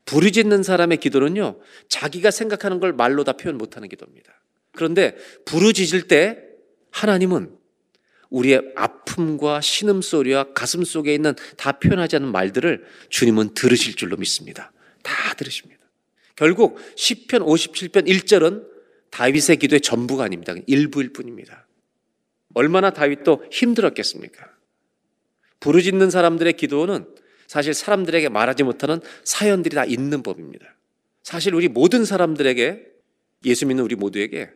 부르짖는 0.05 0.63
사람의 0.63 0.97
기도는요. 0.97 1.59
자기가 1.87 2.31
생각하는 2.31 2.79
걸 2.79 2.93
말로 2.93 3.23
다 3.23 3.33
표현 3.33 3.57
못하는 3.57 3.87
기도입니다. 3.87 4.33
그런데 4.71 5.15
부르짖을 5.45 6.07
때 6.07 6.39
하나님은 6.91 7.55
우리의 8.31 8.73
아픔과 8.75 9.61
신음소리와 9.61 10.53
가슴 10.53 10.83
속에 10.83 11.13
있는 11.13 11.35
다 11.57 11.73
표현하지 11.73 12.15
않는 12.17 12.31
말들을 12.31 12.85
주님은 13.09 13.53
들으실 13.53 13.95
줄로 13.95 14.17
믿습니다. 14.17 14.71
다 15.03 15.33
들으십니다. 15.35 15.81
결국 16.35 16.77
10편 16.95 17.45
57편 17.45 18.07
1절은 18.07 18.65
다윗의 19.09 19.57
기도의 19.57 19.81
전부가 19.81 20.23
아닙니다. 20.23 20.53
일부일 20.67 21.11
뿐입니다. 21.11 21.67
얼마나 22.53 22.91
다윗도 22.91 23.45
힘들었겠습니까? 23.51 24.49
부르짖는 25.59 26.09
사람들의 26.09 26.53
기도는 26.53 27.07
사실 27.47 27.73
사람들에게 27.73 28.29
말하지 28.29 28.63
못하는 28.63 29.01
사연들이 29.23 29.75
다 29.75 29.83
있는 29.83 30.23
법입니다. 30.23 30.75
사실 31.23 31.53
우리 31.53 31.67
모든 31.67 32.05
사람들에게 32.05 32.85
예수 33.45 33.65
믿는 33.65 33.83
우리 33.83 33.95
모두에게 33.95 34.51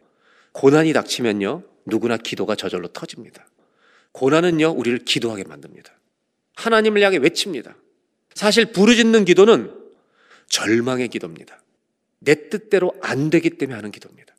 고난이 0.54 0.94
닥치면요. 0.94 1.64
누구나 1.86 2.18
기도가 2.18 2.56
저절로 2.56 2.88
터집니다. 2.88 3.48
고난은요, 4.14 4.70
우리를 4.70 5.00
기도하게 5.00 5.44
만듭니다. 5.44 5.92
하나님을 6.56 7.02
향해 7.02 7.18
외칩니다. 7.18 7.76
사실 8.36 8.72
부르짖는 8.72 9.26
기도는 9.26 9.83
절망의 10.54 11.08
기도입니다. 11.08 11.60
내 12.20 12.48
뜻대로 12.50 12.94
안 13.02 13.32
되기 13.32 13.50
때문에 13.50 13.76
하는 13.76 13.92
기도입니다. 13.92 14.36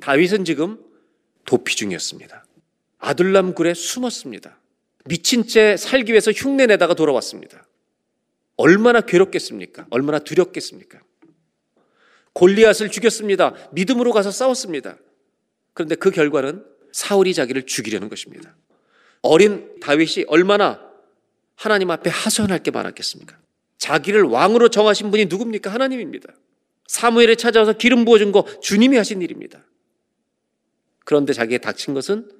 다윗은 0.00 0.46
지금 0.46 0.82
도피 1.44 1.76
중이었습니다. 1.76 2.46
아둘람 2.98 3.52
굴에 3.52 3.74
숨었습니다. 3.74 4.58
미친 5.04 5.46
채 5.46 5.76
살기 5.76 6.12
위해서 6.12 6.32
흉내 6.32 6.64
내다가 6.66 6.94
돌아왔습니다. 6.94 7.66
얼마나 8.56 9.02
괴롭겠습니까? 9.02 9.86
얼마나 9.90 10.20
두렵겠습니까? 10.20 11.00
골리앗을 12.32 12.90
죽였습니다. 12.90 13.52
믿음으로 13.72 14.12
가서 14.12 14.30
싸웠습니다. 14.30 14.96
그런데 15.74 15.96
그 15.96 16.10
결과는 16.10 16.64
사울이 16.92 17.34
자기를 17.34 17.66
죽이려는 17.66 18.08
것입니다. 18.08 18.56
어린 19.20 19.78
다윗이 19.80 20.24
얼마나 20.28 20.80
하나님 21.56 21.90
앞에 21.90 22.08
하소연할 22.08 22.60
게 22.60 22.70
많았겠습니까? 22.70 23.41
자기를 23.82 24.22
왕으로 24.22 24.68
정하신 24.68 25.10
분이 25.10 25.24
누굽니까? 25.26 25.72
하나님입니다. 25.72 26.32
사무엘에 26.86 27.34
찾아와서 27.34 27.72
기름 27.72 28.04
부어준 28.04 28.30
거 28.30 28.46
주님이 28.60 28.96
하신 28.96 29.22
일입니다. 29.22 29.64
그런데 31.04 31.32
자기에 31.32 31.58
닥친 31.58 31.92
것은 31.92 32.30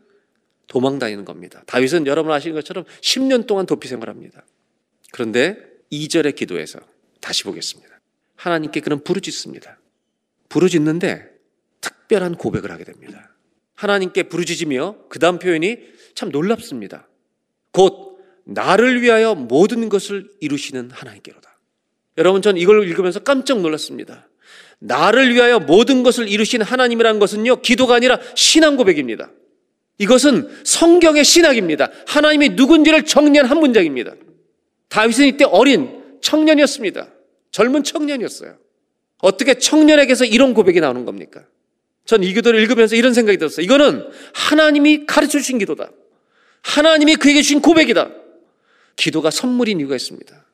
도망 0.68 1.00
다니는 1.00 1.24
겁니다. 1.24 1.64
다윗은 1.66 2.06
여러분 2.06 2.30
아시는 2.30 2.54
것처럼 2.54 2.84
10년 3.00 3.48
동안 3.48 3.66
도피 3.66 3.88
생활합니다. 3.88 4.46
그런데 5.10 5.58
2절의 5.90 6.36
기도에서 6.36 6.78
다시 7.20 7.42
보겠습니다. 7.42 8.00
하나님께 8.36 8.78
그는 8.78 9.02
부르짖습니다. 9.02 9.80
부르짖는데 10.48 11.28
특별한 11.80 12.36
고백을 12.36 12.70
하게 12.70 12.84
됩니다. 12.84 13.34
하나님께 13.74 14.24
부르짖으며 14.24 15.08
그 15.08 15.18
다음 15.18 15.40
표현이 15.40 15.78
참 16.14 16.28
놀랍습니다. 16.28 17.08
곧 17.72 18.11
나를 18.44 19.02
위하여 19.02 19.34
모든 19.34 19.88
것을 19.88 20.28
이루시는 20.40 20.90
하나님께로다. 20.90 21.58
여러분 22.18 22.42
전 22.42 22.56
이걸 22.56 22.86
읽으면서 22.88 23.20
깜짝 23.20 23.60
놀랐습니다. 23.60 24.28
나를 24.78 25.34
위하여 25.34 25.60
모든 25.60 26.02
것을 26.02 26.28
이루신 26.28 26.62
하나님이라는 26.62 27.20
것은요 27.20 27.62
기도가 27.62 27.94
아니라 27.96 28.18
신앙 28.34 28.76
고백입니다. 28.76 29.30
이것은 29.98 30.48
성경의 30.64 31.24
신학입니다. 31.24 31.90
하나님이 32.06 32.50
누군지를 32.50 33.04
정리한 33.04 33.46
한 33.46 33.58
문장입니다. 33.58 34.14
다윗은 34.88 35.26
이때 35.26 35.44
어린 35.44 36.02
청년이었습니다. 36.20 37.08
젊은 37.50 37.84
청년이었어요. 37.84 38.56
어떻게 39.18 39.54
청년에게서 39.54 40.24
이런 40.24 40.54
고백이 40.54 40.80
나오는 40.80 41.04
겁니까? 41.04 41.44
전 42.04 42.22
이 42.22 42.32
기도를 42.34 42.60
읽으면서 42.60 42.96
이런 42.96 43.14
생각이 43.14 43.38
들었어요. 43.38 43.64
이거는 43.64 44.04
하나님이 44.34 45.06
가르쳐 45.06 45.38
주신 45.38 45.58
기도다. 45.58 45.90
하나님이 46.62 47.16
그에게 47.16 47.42
주신 47.42 47.60
고백이다. 47.60 48.10
기도가 48.96 49.30
선물인 49.30 49.80
이유가 49.80 49.96
있습니다. 49.96 50.46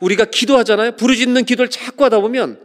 우리가 0.00 0.26
기도하잖아요. 0.26 0.96
부르짖는 0.96 1.44
기도를 1.44 1.70
자꾸 1.70 2.04
하다 2.04 2.20
보면 2.20 2.60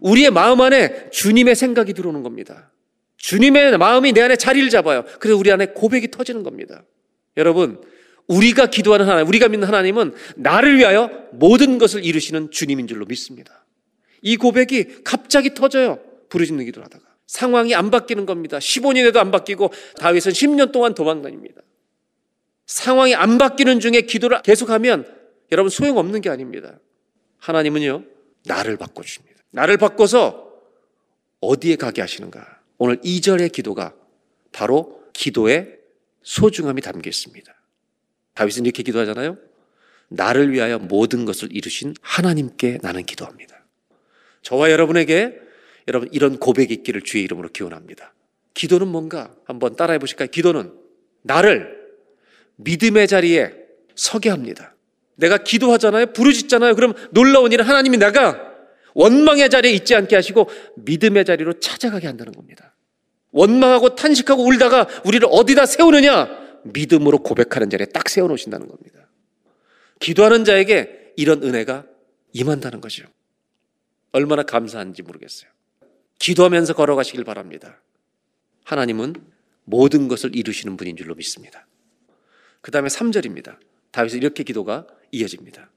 우리의 0.00 0.30
마음 0.30 0.60
안에 0.60 1.10
주님의 1.10 1.54
생각이 1.56 1.92
들어오는 1.92 2.22
겁니다. 2.22 2.70
주님의 3.16 3.76
마음이 3.76 4.12
내 4.12 4.22
안에 4.22 4.36
자리를 4.36 4.68
잡아요. 4.70 5.04
그래서 5.18 5.38
우리 5.38 5.52
안에 5.52 5.66
고백이 5.66 6.10
터지는 6.10 6.42
겁니다. 6.42 6.84
여러분, 7.36 7.82
우리가 8.26 8.66
기도하는 8.66 9.06
하나님, 9.06 9.28
우리가 9.28 9.48
믿는 9.48 9.66
하나님은 9.66 10.14
나를 10.36 10.78
위하여 10.78 11.10
모든 11.32 11.78
것을 11.78 12.04
이루시는 12.04 12.50
주님인 12.50 12.86
줄로 12.86 13.04
믿습니다. 13.06 13.66
이 14.22 14.36
고백이 14.36 15.02
갑자기 15.04 15.54
터져요. 15.54 15.98
부르짖는 16.28 16.64
기도를 16.64 16.84
하다가. 16.86 17.04
상황이 17.26 17.74
안 17.74 17.90
바뀌는 17.90 18.26
겁니다. 18.26 18.58
15년에도 18.58 19.18
안 19.18 19.30
바뀌고 19.30 19.72
다윗은 19.98 20.32
10년 20.32 20.72
동안 20.72 20.94
도망 20.94 21.22
다닙니다. 21.22 21.60
상황이 22.70 23.16
안 23.16 23.36
바뀌는 23.36 23.80
중에 23.80 24.02
기도를 24.02 24.42
계속하면 24.42 25.04
여러분 25.50 25.70
소용없는 25.70 26.20
게 26.20 26.30
아닙니다. 26.30 26.78
하나님은요, 27.38 28.04
나를 28.46 28.76
바꿔주십니다. 28.76 29.42
나를 29.50 29.76
바꿔서 29.76 30.52
어디에 31.40 31.74
가게 31.74 32.00
하시는가? 32.00 32.60
오늘 32.78 32.98
2절의 32.98 33.50
기도가 33.50 33.92
바로 34.52 35.02
기도의 35.12 35.78
소중함이 36.22 36.80
담겨 36.80 37.10
있습니다. 37.10 37.52
다윗은 38.34 38.66
이렇게 38.66 38.84
기도하잖아요. 38.84 39.36
나를 40.06 40.52
위하여 40.52 40.78
모든 40.78 41.24
것을 41.24 41.48
이루신 41.50 41.94
하나님께 42.00 42.78
나는 42.82 43.04
기도합니다. 43.04 43.64
저와 44.42 44.70
여러분에게 44.70 45.40
여러분 45.88 46.08
이런 46.12 46.38
고백이 46.38 46.72
있기를 46.72 47.02
주의 47.02 47.24
이름으로 47.24 47.48
기원합니다. 47.48 48.14
기도는 48.54 48.86
뭔가 48.86 49.34
한번 49.44 49.74
따라해 49.74 49.98
보실까요? 49.98 50.28
기도는 50.28 50.72
나를 51.22 51.79
믿음의 52.64 53.08
자리에 53.08 53.52
서게 53.94 54.30
합니다. 54.30 54.74
내가 55.16 55.38
기도하잖아요. 55.38 56.12
부르짖잖아요. 56.12 56.74
그럼 56.74 56.94
놀라운 57.10 57.52
일은 57.52 57.64
하나님이 57.64 57.98
내가 57.98 58.50
원망의 58.94 59.50
자리에 59.50 59.72
있지 59.72 59.94
않게 59.94 60.16
하시고 60.16 60.48
믿음의 60.76 61.24
자리로 61.24 61.60
찾아가게 61.60 62.06
한다는 62.06 62.32
겁니다. 62.32 62.74
원망하고 63.32 63.94
탄식하고 63.94 64.44
울다가 64.44 64.88
우리를 65.04 65.26
어디다 65.30 65.66
세우느냐? 65.66 66.40
믿음으로 66.64 67.18
고백하는 67.18 67.70
자리에 67.70 67.86
딱 67.86 68.08
세워 68.08 68.28
놓으신다는 68.28 68.66
겁니다. 68.66 69.08
기도하는 70.00 70.44
자에게 70.44 71.12
이런 71.16 71.42
은혜가 71.42 71.84
임한다는 72.32 72.80
거죠. 72.80 73.04
얼마나 74.12 74.42
감사한지 74.42 75.02
모르겠어요. 75.02 75.50
기도하면서 76.18 76.74
걸어가시길 76.74 77.24
바랍니다. 77.24 77.80
하나님은 78.64 79.14
모든 79.64 80.08
것을 80.08 80.34
이루시는 80.34 80.76
분인 80.76 80.96
줄로 80.96 81.14
믿습니다. 81.14 81.66
그 82.60 82.70
다음에 82.70 82.88
3절입니다. 82.88 83.58
다윗은 83.90 84.18
이렇게 84.18 84.42
기도가 84.42 84.86
이어집니다. 85.10 85.70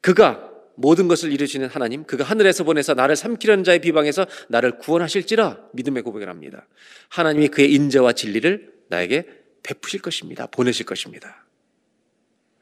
그가 0.00 0.50
모든 0.76 1.08
것을 1.08 1.32
이루시는 1.32 1.68
하나님, 1.68 2.04
그가 2.04 2.24
하늘에서 2.24 2.64
보내서 2.64 2.94
나를 2.94 3.16
삼키려는 3.16 3.64
자의 3.64 3.80
비방에서 3.80 4.26
나를 4.48 4.78
구원하실지라 4.78 5.70
믿음의 5.72 6.02
고백을 6.02 6.28
합니다. 6.28 6.66
하나님이 7.08 7.48
그의 7.48 7.72
인자와 7.72 8.12
진리를 8.12 8.74
나에게 8.88 9.26
베푸실 9.62 10.00
것입니다. 10.02 10.46
보내실 10.46 10.86
것입니다. 10.86 11.46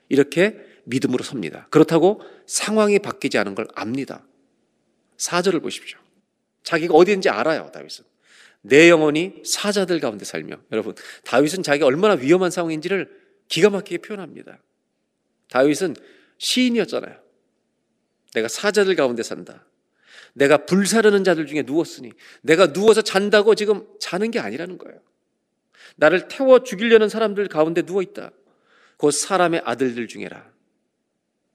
이렇게 0.08 0.56
믿음으로 0.84 1.24
섭니다. 1.24 1.66
그렇다고 1.70 2.20
상황이 2.46 2.98
바뀌지 2.98 3.36
않은 3.38 3.54
걸 3.54 3.66
압니다. 3.74 4.24
사절을 5.16 5.60
보십시오. 5.60 5.98
자기가 6.62 6.94
어디인지 6.94 7.28
알아요, 7.28 7.70
다윗은. 7.72 8.04
내 8.62 8.88
영혼이 8.88 9.42
사자들 9.44 10.00
가운데 10.00 10.24
살며. 10.24 10.56
여러분, 10.72 10.94
다윗은 11.24 11.62
자기가 11.62 11.84
얼마나 11.84 12.14
위험한 12.14 12.50
상황인지를 12.50 13.23
기가 13.48 13.70
막히게 13.70 13.98
표현합니다. 13.98 14.58
다윗은 15.50 15.94
시인이었잖아요. 16.38 17.16
내가 18.34 18.48
사자들 18.48 18.96
가운데 18.96 19.22
산다. 19.22 19.64
내가 20.34 20.66
불사르는 20.66 21.22
자들 21.24 21.46
중에 21.46 21.62
누웠으니 21.62 22.10
내가 22.42 22.72
누워서 22.72 23.02
잔다고 23.02 23.54
지금 23.54 23.86
자는 24.00 24.30
게 24.30 24.40
아니라는 24.40 24.78
거예요. 24.78 25.00
나를 25.96 26.28
태워 26.28 26.62
죽이려는 26.62 27.08
사람들 27.08 27.48
가운데 27.48 27.82
누워 27.82 28.02
있다. 28.02 28.32
곧 28.96 29.12
사람의 29.12 29.62
아들들 29.64 30.08
중에라. 30.08 30.52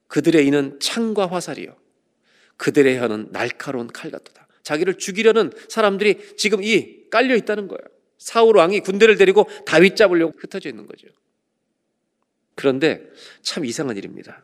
그들의 0.07 0.45
이는 0.47 0.79
창과 0.79 1.27
화살이요. 1.27 1.75
그들의 2.57 2.97
혀는 2.97 3.31
날카로운 3.31 3.87
칼 3.87 4.11
같도다. 4.11 4.47
자기를 4.63 4.95
죽이려는 4.95 5.51
사람들이 5.67 6.35
지금 6.37 6.63
이 6.63 7.09
깔려 7.09 7.35
있다는 7.35 7.67
거예요. 7.67 7.81
사울 8.17 8.57
왕이 8.57 8.81
군대를 8.81 9.17
데리고 9.17 9.47
다윗 9.65 9.95
잡으려고 9.95 10.33
흩어져 10.37 10.69
있는 10.69 10.85
거죠. 10.85 11.07
그런데 12.59 13.01
참 13.41 13.63
이상한 13.63 13.95
일입니다. 13.95 14.43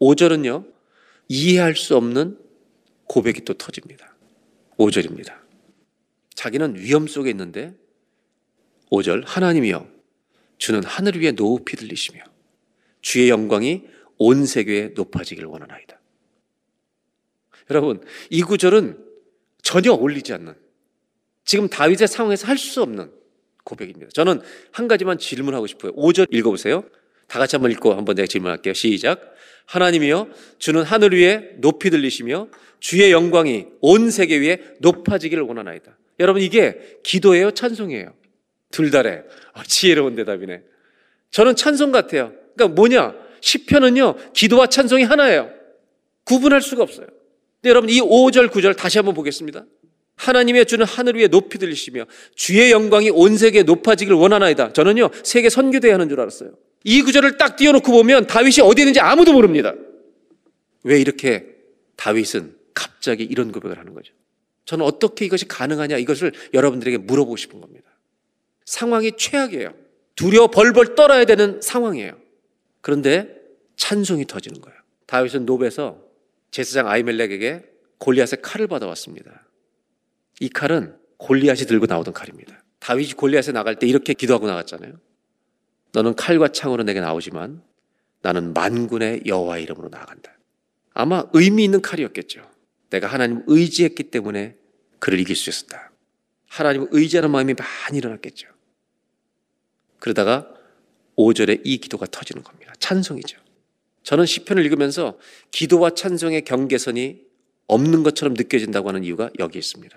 5절은요, 0.00 0.66
이해할 1.28 1.76
수 1.76 1.94
없는 1.94 2.38
고백이 3.04 3.42
또 3.44 3.52
터집니다. 3.52 4.16
5절입니다. 4.78 5.38
자기는 6.34 6.76
위험 6.76 7.06
속에 7.06 7.28
있는데 7.28 7.74
5절 8.90 9.24
하나님이여 9.26 9.86
주는 10.56 10.82
하늘 10.84 11.20
위에 11.20 11.32
높이 11.32 11.76
들리시며 11.76 12.22
주의 13.02 13.28
영광이 13.28 13.82
온 14.16 14.46
세계에 14.46 14.92
높아지기를 14.94 15.46
원하나이다. 15.46 16.00
여러분, 17.68 18.02
이 18.30 18.40
구절은 18.40 19.04
전혀 19.62 19.92
어울리지 19.92 20.32
않는 20.32 20.54
지금 21.44 21.68
다윗의 21.68 22.08
상황에서 22.08 22.46
할 22.46 22.56
수 22.56 22.80
없는 22.80 23.12
고백입니다. 23.64 24.10
저는 24.14 24.40
한 24.72 24.88
가지만 24.88 25.18
질문하고 25.18 25.66
싶어요. 25.66 25.92
5절 25.92 26.32
읽어보세요. 26.32 26.84
다 27.30 27.38
같이 27.38 27.54
한번 27.54 27.70
읽고 27.70 27.94
한번 27.94 28.16
내가 28.16 28.26
질문할게요. 28.26 28.74
시작. 28.74 29.34
하나님이여 29.66 30.28
주는 30.58 30.82
하늘 30.82 31.14
위에 31.14 31.52
높이 31.58 31.88
들리시며 31.88 32.48
주의 32.80 33.12
영광이 33.12 33.66
온 33.80 34.10
세계 34.10 34.38
위에 34.38 34.60
높아지기를 34.80 35.44
원하나이다. 35.44 35.96
여러분 36.18 36.42
이게 36.42 36.98
기도예요, 37.04 37.52
찬송이에요. 37.52 38.12
둘 38.72 38.90
다래. 38.90 39.22
아, 39.52 39.62
지혜로운 39.62 40.16
대답이네. 40.16 40.62
저는 41.30 41.54
찬송 41.54 41.92
같아요. 41.92 42.32
그러니까 42.56 42.74
뭐냐? 42.74 43.14
시편은요 43.40 44.32
기도와 44.32 44.66
찬송이 44.66 45.04
하나예요. 45.04 45.50
구분할 46.24 46.60
수가 46.60 46.82
없어요. 46.82 47.06
근데 47.06 47.68
여러분 47.70 47.90
이 47.90 48.00
5절 48.00 48.48
9절 48.48 48.76
다시 48.76 48.98
한번 48.98 49.14
보겠습니다. 49.14 49.64
하나님의 50.16 50.66
주는 50.66 50.84
하늘 50.84 51.16
위에 51.16 51.28
높이 51.28 51.58
들리시며 51.58 52.06
주의 52.34 52.72
영광이 52.72 53.10
온 53.10 53.36
세계에 53.36 53.62
높아지기를 53.62 54.18
원하나이다. 54.18 54.72
저는요 54.72 55.10
세계 55.22 55.48
선교대회 55.48 55.92
하는 55.92 56.08
줄 56.08 56.20
알았어요. 56.20 56.50
이 56.84 57.02
구절을 57.02 57.36
딱 57.36 57.56
띄워놓고 57.56 57.92
보면 57.92 58.26
다윗이 58.26 58.60
어디 58.62 58.82
있는지 58.82 59.00
아무도 59.00 59.32
모릅니다. 59.32 59.74
왜 60.82 61.00
이렇게 61.00 61.46
다윗은 61.96 62.56
갑자기 62.74 63.24
이런 63.24 63.52
고백을 63.52 63.78
하는 63.78 63.94
거죠? 63.94 64.14
저는 64.64 64.84
어떻게 64.84 65.24
이것이 65.24 65.46
가능하냐 65.46 65.98
이것을 65.98 66.32
여러분들에게 66.54 66.98
물어보고 66.98 67.36
싶은 67.36 67.60
겁니다. 67.60 67.90
상황이 68.64 69.12
최악이에요. 69.16 69.74
두려워 70.16 70.48
벌벌 70.48 70.94
떨어야 70.94 71.24
되는 71.24 71.60
상황이에요. 71.60 72.16
그런데 72.80 73.28
찬송이 73.76 74.26
터지는 74.26 74.60
거예요. 74.60 74.78
다윗은 75.06 75.44
노베에서 75.44 76.02
제사장 76.50 76.88
아이멜렉에게 76.88 77.64
골리앗의 77.98 78.42
칼을 78.42 78.66
받아왔습니다. 78.66 79.46
이 80.40 80.48
칼은 80.48 80.96
골리앗이 81.18 81.66
들고 81.66 81.86
나오던 81.86 82.14
칼입니다. 82.14 82.62
다윗이 82.78 83.12
골리앗에 83.14 83.52
나갈 83.52 83.76
때 83.76 83.86
이렇게 83.86 84.14
기도하고 84.14 84.46
나갔잖아요. 84.46 84.94
너는 85.92 86.14
칼과 86.14 86.48
창으로 86.48 86.82
내게 86.84 87.00
나오지만 87.00 87.62
나는 88.22 88.52
만군의 88.52 89.22
여호와 89.26 89.58
이름으로 89.58 89.88
나아간다. 89.88 90.36
아마 90.92 91.24
의미 91.32 91.64
있는 91.64 91.80
칼이었겠죠. 91.80 92.42
내가 92.90 93.06
하나님 93.06 93.42
의지했기 93.46 94.04
때문에 94.04 94.56
그를 94.98 95.18
이길 95.20 95.36
수 95.36 95.48
있었다. 95.48 95.90
하나님을 96.48 96.88
의지하는 96.90 97.30
마음이 97.30 97.54
많이 97.54 97.98
일어났겠죠. 97.98 98.48
그러다가 99.98 100.52
5절에 101.16 101.62
이 101.64 101.78
기도가 101.78 102.06
터지는 102.06 102.42
겁니다. 102.42 102.72
찬송이죠. 102.78 103.38
저는 104.02 104.26
시편을 104.26 104.64
읽으면서 104.64 105.18
기도와 105.50 105.90
찬송의 105.90 106.44
경계선이 106.44 107.20
없는 107.66 108.02
것처럼 108.02 108.34
느껴진다고 108.34 108.88
하는 108.88 109.04
이유가 109.04 109.30
여기 109.38 109.58
있습니다. 109.58 109.96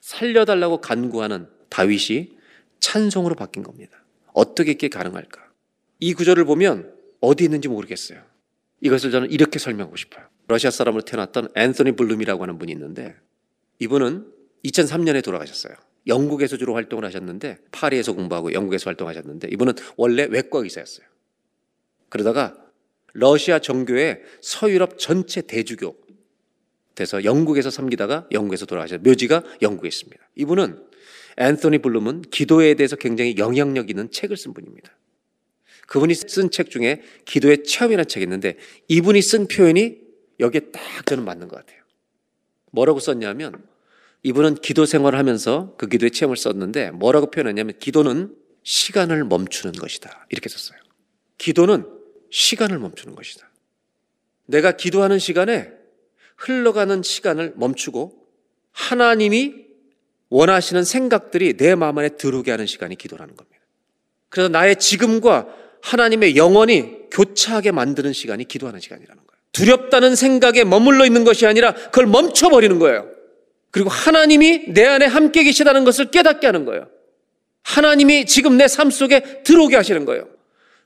살려달라고 0.00 0.80
간구하는 0.80 1.48
다윗이 1.68 2.36
찬송으로 2.80 3.34
바뀐 3.34 3.62
겁니다. 3.62 4.02
어떻게 4.38 4.70
이게 4.70 4.86
가능할까? 4.86 5.50
이 5.98 6.14
구절을 6.14 6.44
보면 6.44 6.94
어디 7.20 7.42
있는지 7.42 7.66
모르겠어요. 7.66 8.22
이것을 8.80 9.10
저는 9.10 9.32
이렇게 9.32 9.58
설명하고 9.58 9.96
싶어요. 9.96 10.26
러시아 10.46 10.70
사람으로 10.70 11.02
태어났던 11.02 11.48
앤서니 11.56 11.92
블룸이라고 11.92 12.44
하는 12.44 12.56
분이 12.56 12.70
있는데 12.70 13.16
이분은 13.80 14.32
2003년에 14.64 15.24
돌아가셨어요. 15.24 15.74
영국에서 16.06 16.56
주로 16.56 16.74
활동을 16.74 17.04
하셨는데 17.04 17.58
파리에서 17.72 18.12
공부하고 18.12 18.52
영국에서 18.52 18.84
활동하셨는데 18.90 19.48
이분은 19.50 19.72
원래 19.96 20.24
외과 20.30 20.60
의사였어요. 20.60 21.04
그러다가 22.08 22.56
러시아 23.14 23.58
정교의 23.58 24.22
서유럽 24.40 25.00
전체 25.00 25.40
대주교 25.42 25.96
돼서 26.94 27.24
영국에서 27.24 27.70
섬기다가 27.70 28.28
영국에서 28.30 28.66
돌아가셨어요. 28.66 29.02
묘지가 29.02 29.42
영국에 29.62 29.88
있습니다. 29.88 30.22
이분은 30.36 30.87
앤서니 31.38 31.78
블룸은 31.78 32.22
기도에 32.22 32.74
대해서 32.74 32.96
굉장히 32.96 33.36
영향력 33.38 33.90
있는 33.90 34.10
책을 34.10 34.36
쓴 34.36 34.52
분입니다. 34.52 34.92
그분이 35.86 36.14
쓴 36.14 36.50
책 36.50 36.70
중에 36.70 37.02
기도의 37.24 37.64
체험이라는 37.64 38.06
책이 38.08 38.24
있는데 38.24 38.56
이분이 38.88 39.22
쓴 39.22 39.48
표현이 39.48 39.98
여기에 40.40 40.60
딱 40.72 41.06
저는 41.06 41.24
맞는 41.24 41.48
것 41.48 41.56
같아요. 41.56 41.80
뭐라고 42.72 43.00
썼냐면 43.00 43.64
이분은 44.22 44.56
기도 44.56 44.84
생활을 44.84 45.18
하면서 45.18 45.74
그 45.78 45.86
기도의 45.86 46.10
체험을 46.10 46.36
썼는데 46.36 46.90
뭐라고 46.90 47.30
표현했냐면 47.30 47.78
기도는 47.78 48.34
시간을 48.64 49.24
멈추는 49.24 49.72
것이다. 49.72 50.26
이렇게 50.28 50.48
썼어요. 50.48 50.78
기도는 51.38 51.86
시간을 52.30 52.78
멈추는 52.78 53.14
것이다. 53.14 53.50
내가 54.46 54.72
기도하는 54.72 55.18
시간에 55.18 55.70
흘러가는 56.36 57.02
시간을 57.02 57.54
멈추고 57.56 58.26
하나님이 58.72 59.67
원하시는 60.30 60.84
생각들이 60.84 61.56
내 61.56 61.74
마음 61.74 61.98
안에 61.98 62.10
들어오게 62.10 62.50
하는 62.50 62.66
시간이 62.66 62.96
기도라는 62.96 63.34
겁니다. 63.36 63.58
그래서 64.28 64.48
나의 64.48 64.76
지금과 64.76 65.46
하나님의 65.82 66.36
영원히 66.36 66.98
교차하게 67.10 67.72
만드는 67.72 68.12
시간이 68.12 68.46
기도하는 68.46 68.80
시간이라는 68.80 69.16
거예요. 69.16 69.38
두렵다는 69.52 70.14
생각에 70.16 70.64
머물러 70.64 71.06
있는 71.06 71.24
것이 71.24 71.46
아니라 71.46 71.72
그걸 71.72 72.06
멈춰버리는 72.06 72.78
거예요. 72.78 73.08
그리고 73.70 73.90
하나님이 73.90 74.72
내 74.72 74.84
안에 74.84 75.06
함께 75.06 75.44
계시다는 75.44 75.84
것을 75.84 76.10
깨닫게 76.10 76.46
하는 76.46 76.64
거예요. 76.64 76.88
하나님이 77.62 78.26
지금 78.26 78.56
내 78.56 78.66
삶 78.66 78.90
속에 78.90 79.42
들어오게 79.42 79.76
하시는 79.76 80.04
거예요. 80.04 80.28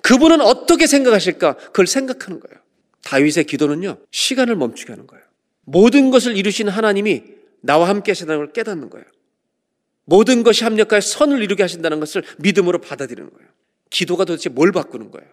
그분은 0.03 0.41
어떻게 0.41 0.87
생각하실까? 0.87 1.55
그걸 1.55 1.87
생각하는 1.87 2.41
거예요. 2.41 2.61
다윗의 3.05 3.45
기도는요, 3.45 3.99
시간을 4.11 4.57
멈추게 4.57 4.93
하는 4.93 5.07
거예요. 5.07 5.25
모든 5.65 6.11
것을 6.11 6.37
이루신 6.37 6.69
하나님이 6.69 7.23
나와 7.61 7.89
함께 7.89 8.11
하신다는 8.13 8.41
걸 8.41 8.53
깨닫는 8.53 8.91
거예요. 8.91 9.07
모든 10.05 10.43
것이 10.43 10.65
합력하여 10.65 11.01
선을 11.01 11.43
이루게 11.43 11.63
하신다는 11.63 12.01
것을 12.01 12.23
믿음으로 12.39 12.81
받아들이는 12.81 13.31
거예요. 13.31 13.49
기도가 13.91 14.25
도대체 14.25 14.49
뭘 14.49 14.73
바꾸는 14.73 15.11
거예요? 15.11 15.29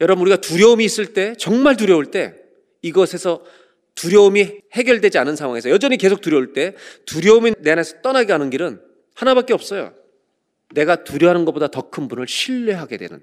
여러분, 0.00 0.22
우리가 0.22 0.40
두려움이 0.40 0.84
있을 0.84 1.12
때, 1.12 1.34
정말 1.38 1.76
두려울 1.76 2.06
때, 2.06 2.34
이것에서 2.82 3.44
두려움이 3.94 4.60
해결되지 4.72 5.18
않은 5.18 5.36
상황에서 5.36 5.70
여전히 5.70 5.96
계속 5.96 6.20
두려울 6.20 6.52
때, 6.52 6.74
두려움이 7.04 7.54
내 7.58 7.72
안에서 7.72 8.00
떠나게 8.00 8.32
하는 8.32 8.50
길은 8.50 8.80
하나밖에 9.14 9.52
없어요. 9.52 9.92
내가 10.74 11.02
두려워하는 11.02 11.44
것보다 11.44 11.68
더 11.68 11.90
큰 11.90 12.08
분을 12.08 12.28
신뢰하게 12.28 12.96
되는 12.98 13.22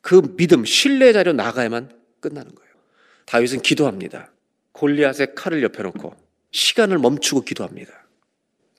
그 0.00 0.22
믿음, 0.36 0.64
신뢰 0.64 1.12
자료 1.12 1.32
나가야만 1.32 1.92
끝나는 2.20 2.54
거예요. 2.54 2.72
다윗은 3.26 3.60
기도합니다. 3.60 4.32
골리앗의 4.72 5.34
칼을 5.34 5.62
옆에 5.62 5.82
놓고 5.82 6.14
시간을 6.50 6.98
멈추고 6.98 7.42
기도합니다. 7.42 8.08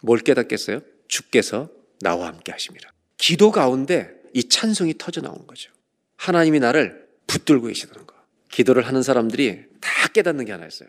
뭘 0.01 0.19
깨닫겠어요? 0.19 0.81
주께서 1.09 1.69
나와 1.99 2.27
함께 2.27 2.53
하십니다. 2.53 2.93
기도 3.17 3.51
가운데 3.51 4.15
이 4.33 4.47
찬송이 4.47 4.93
터져 4.97 5.19
나오는 5.19 5.45
거죠. 5.45 5.69
하나님이 6.15 6.61
나를 6.61 7.09
붙들고 7.27 7.67
계시다는 7.67 8.07
거. 8.07 8.15
기도를 8.49 8.87
하는 8.87 9.03
사람들이 9.03 9.65
다 9.81 10.07
깨닫는 10.07 10.45
게 10.45 10.53
하나 10.53 10.65
있어요. 10.65 10.87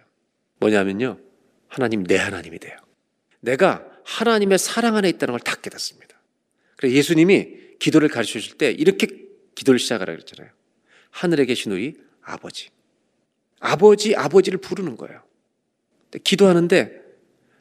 뭐냐면요. 0.60 1.18
하나님 1.66 2.04
내 2.04 2.16
하나님이 2.16 2.58
돼요. 2.60 2.76
내가 3.40 3.84
하나님의 4.04 4.58
사랑 4.58 4.94
안에 4.96 5.08
있다는 5.08 5.32
걸 5.32 5.40
다 5.40 5.56
깨닫습니다. 5.56 6.20
그래서 6.76 6.94
예수님이 6.94 7.78
기도를 7.78 8.08
가르쳐 8.08 8.34
주실 8.34 8.56
때 8.58 8.70
이렇게 8.70 9.08
기도를 9.54 9.78
시작하라 9.78 10.12
그랬잖아요. 10.12 10.52
하늘에 11.10 11.44
계신 11.44 11.72
우리 11.72 11.96
아버지. 12.22 12.68
아버지, 13.58 14.14
아버지를 14.14 14.58
부르는 14.60 14.96
거예요. 14.96 15.22
기도하는데 16.24 17.02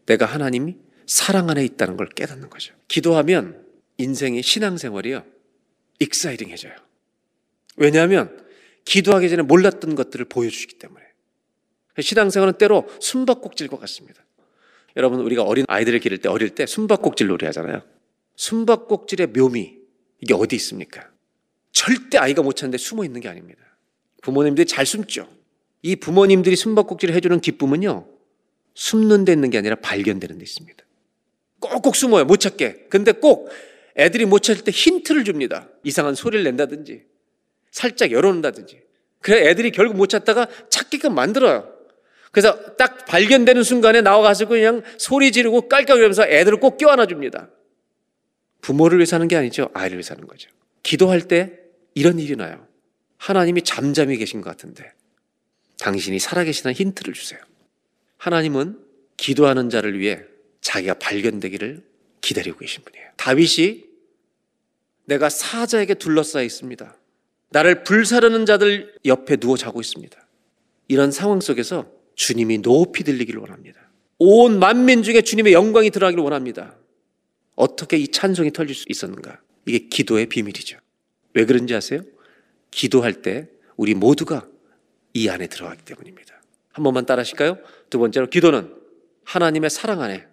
내가 0.05 0.25
하나님이 0.25 0.77
사랑 1.09 1.49
안에 1.49 1.65
있다는 1.65 1.97
걸 1.97 2.07
깨닫는 2.07 2.51
거죠. 2.51 2.75
기도하면 2.87 3.65
인생이 3.97 4.43
신앙생활이요. 4.43 5.25
익사이딩해져요. 5.97 6.73
왜냐하면 7.77 8.45
기도하기 8.85 9.27
전에 9.27 9.41
몰랐던 9.41 9.95
것들을 9.95 10.25
보여주시기 10.25 10.77
때문에. 10.77 11.03
신앙생활은 11.99 12.59
때로 12.59 12.87
숨바꼭질과 13.01 13.79
같습니다. 13.79 14.23
여러분 14.97 15.21
우리가 15.21 15.41
어린 15.41 15.65
아이들을 15.67 15.99
기를 15.99 16.19
때 16.19 16.29
어릴 16.29 16.51
때 16.51 16.67
숨바꼭질 16.67 17.25
놀이 17.25 17.43
하잖아요. 17.47 17.81
숨바꼭질의 18.35 19.27
묘미 19.35 19.79
이게 20.21 20.35
어디 20.35 20.55
있습니까? 20.57 21.09
절대 21.71 22.19
아이가 22.19 22.43
못 22.43 22.55
찾는데 22.55 22.77
숨어 22.77 23.03
있는 23.03 23.19
게 23.19 23.29
아닙니다. 23.29 23.61
부모님들이 24.21 24.67
잘 24.67 24.85
숨죠. 24.85 25.27
이 25.81 25.95
부모님들이 25.95 26.55
숨바꼭질을 26.55 27.15
해주는 27.15 27.39
기쁨은요. 27.39 28.07
숨는 28.75 29.25
데 29.25 29.33
있는 29.33 29.49
게 29.49 29.57
아니라 29.57 29.75
발견되는 29.75 30.37
데 30.37 30.43
있습니다. 30.43 30.85
꼭꼭 31.59 31.95
숨어요. 31.95 32.25
못 32.25 32.37
찾게. 32.37 32.87
근데 32.89 33.11
꼭 33.11 33.49
애들이 33.97 34.25
못 34.25 34.39
찾을 34.39 34.63
때 34.63 34.71
힌트를 34.71 35.23
줍니다. 35.23 35.69
이상한 35.83 36.15
소리를 36.15 36.43
낸다든지 36.43 37.03
살짝 37.71 38.11
열어놓는다든지. 38.11 38.81
그래 39.21 39.49
애들이 39.49 39.71
결국 39.71 39.97
못 39.97 40.07
찾다가 40.07 40.47
찾게끔 40.69 41.13
만들어요. 41.13 41.73
그래서 42.31 42.75
딱 42.75 43.05
발견되는 43.05 43.63
순간에 43.63 44.01
나와가지고 44.01 44.51
그냥 44.51 44.83
소리 44.97 45.31
지르고 45.31 45.67
깔깔거리면서 45.67 46.27
애들을 46.27 46.59
꼭 46.59 46.77
껴안아 46.77 47.07
줍니다. 47.07 47.49
부모를 48.61 48.99
위해서 48.99 49.15
하는 49.15 49.27
게 49.27 49.35
아니죠. 49.35 49.69
아이를 49.73 49.97
위해서 49.97 50.13
하는 50.13 50.27
거죠. 50.27 50.49
기도할 50.83 51.21
때 51.21 51.59
이런 51.95 52.19
일이 52.19 52.35
나요. 52.35 52.65
하나님이 53.17 53.63
잠잠히 53.63 54.15
계신 54.17 54.41
것 54.41 54.49
같은데 54.49 54.93
당신이 55.79 56.19
살아계시다는 56.19 56.75
힌트를 56.75 57.13
주세요. 57.13 57.39
하나님은 58.17 58.79
기도하는 59.17 59.69
자를 59.69 59.99
위해 59.99 60.23
자기가 60.61 60.95
발견되기를 60.95 61.83
기다리고 62.21 62.59
계신 62.59 62.83
분이에요. 62.83 63.09
다윗이 63.17 63.85
내가 65.05 65.29
사자에게 65.29 65.95
둘러싸여 65.95 66.43
있습니다. 66.43 66.95
나를 67.49 67.83
불사르는 67.83 68.45
자들 68.45 68.95
옆에 69.05 69.37
누워 69.37 69.57
자고 69.57 69.81
있습니다. 69.81 70.27
이런 70.87 71.11
상황 71.11 71.39
속에서 71.41 71.91
주님이 72.15 72.59
높이 72.59 73.03
들리기를 73.03 73.39
원합니다. 73.39 73.79
온 74.19 74.59
만민 74.59 75.01
중에 75.01 75.21
주님의 75.21 75.53
영광이 75.53 75.89
들어가기를 75.89 76.23
원합니다. 76.23 76.75
어떻게 77.55 77.97
이 77.97 78.07
찬송이 78.07 78.51
터질 78.51 78.75
수 78.75 78.85
있었는가? 78.87 79.41
이게 79.65 79.87
기도의 79.87 80.27
비밀이죠. 80.27 80.77
왜 81.33 81.45
그런지 81.45 81.73
아세요? 81.73 82.01
기도할 82.71 83.21
때 83.21 83.49
우리 83.77 83.93
모두가 83.95 84.47
이 85.13 85.29
안에 85.29 85.47
들어가기 85.47 85.83
때문입니다. 85.85 86.41
한 86.71 86.83
번만 86.83 87.05
따라 87.05 87.21
하실까요? 87.21 87.57
두 87.89 87.99
번째로 87.99 88.27
기도는 88.27 88.73
하나님의 89.23 89.69
사랑 89.69 90.01
안에 90.01 90.27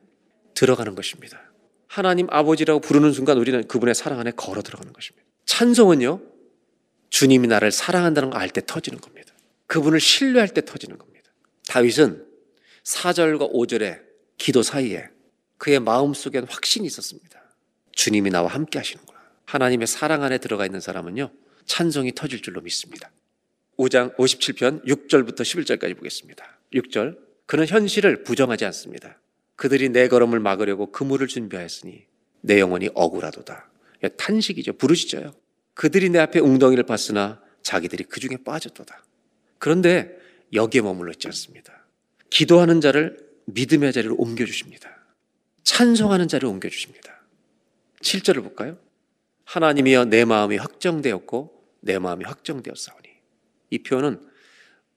들어가는 0.56 0.96
것입니다. 0.96 1.40
하나님 1.86 2.26
아버지라고 2.30 2.80
부르는 2.80 3.12
순간 3.12 3.38
우리는 3.38 3.66
그분의 3.68 3.94
사랑 3.94 4.18
안에 4.18 4.32
걸어 4.32 4.62
들어가는 4.62 4.92
것입니다. 4.92 5.24
찬송은요, 5.44 6.20
주님이 7.10 7.46
나를 7.46 7.70
사랑한다는 7.70 8.30
걸 8.30 8.40
알 8.40 8.50
때 8.50 8.60
터지는 8.66 9.00
겁니다. 9.00 9.32
그분을 9.68 10.00
신뢰할 10.00 10.48
때 10.48 10.64
터지는 10.64 10.98
겁니다. 10.98 11.30
다윗은 11.68 12.26
4절과 12.82 13.52
5절의 13.52 14.02
기도 14.38 14.62
사이에 14.62 15.08
그의 15.58 15.80
마음 15.80 16.12
속엔 16.12 16.46
확신이 16.48 16.86
있었습니다. 16.86 17.40
주님이 17.92 18.30
나와 18.30 18.48
함께 18.48 18.78
하시는구나. 18.78 19.18
하나님의 19.46 19.86
사랑 19.86 20.22
안에 20.22 20.38
들어가 20.38 20.66
있는 20.66 20.80
사람은요, 20.80 21.30
찬송이 21.66 22.12
터질 22.14 22.42
줄로 22.42 22.60
믿습니다. 22.60 23.10
5장 23.78 24.16
57편 24.16 24.84
6절부터 24.84 25.40
11절까지 25.40 25.96
보겠습니다. 25.96 26.58
6절. 26.74 27.18
그는 27.46 27.66
현실을 27.66 28.24
부정하지 28.24 28.64
않습니다. 28.66 29.18
그들이 29.56 29.88
내 29.88 30.08
걸음을 30.08 30.38
막으려고 30.40 30.92
그물을 30.92 31.26
준비하였으니 31.26 32.06
내 32.42 32.60
영혼이 32.60 32.90
억울하도다. 32.94 33.70
탄식이죠. 34.16 34.74
부르짖어요. 34.74 35.34
그들이 35.74 36.10
내 36.10 36.18
앞에 36.18 36.38
웅덩이를 36.38 36.84
봤으나 36.84 37.42
자기들이 37.62 38.04
그 38.04 38.20
중에 38.20 38.38
빠졌도다. 38.44 39.04
그런데 39.58 40.16
여기에 40.52 40.82
머물러 40.82 41.12
있지 41.12 41.26
않습니다. 41.28 41.84
기도하는 42.30 42.80
자를 42.80 43.18
믿음의 43.46 43.92
자리로 43.92 44.16
옮겨주십니다. 44.16 44.90
찬송하는 45.64 46.28
자리로 46.28 46.50
옮겨주십니다. 46.50 47.22
7절을 48.02 48.42
볼까요? 48.42 48.78
하나님이여 49.44 50.06
내 50.06 50.24
마음이 50.24 50.56
확정되었고 50.56 51.64
내 51.80 51.98
마음이 51.98 52.24
확정되었사오니 52.24 53.08
이 53.70 53.82
표현은 53.82 54.20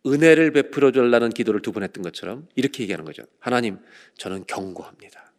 은혜를 0.06 0.52
베풀어 0.52 0.92
달라는 0.92 1.30
기도를 1.30 1.62
두 1.62 1.72
번 1.72 1.84
했던 1.84 2.04
것처럼 2.04 2.48
이렇게 2.56 2.84
얘기하는 2.84 3.06
거죠. 3.06 3.24
하나님, 3.40 3.80
저는 4.18 4.46
경고합니다. 4.48 5.32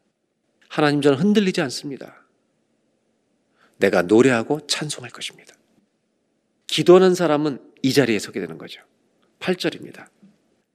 하나님, 0.69 1.01
저는 1.01 1.19
흔들리지 1.19 1.61
않습니다. 1.63 2.25
내가 3.79 4.03
노래하고 4.03 4.67
찬송할 4.67 5.11
것입니다. 5.11 5.55
기도하는 6.67 7.15
사람은 7.15 7.59
이 7.83 7.93
자리에 7.93 8.19
서게 8.19 8.41
되는 8.41 8.59
거죠. 8.59 8.81
8절입니다. 9.41 10.07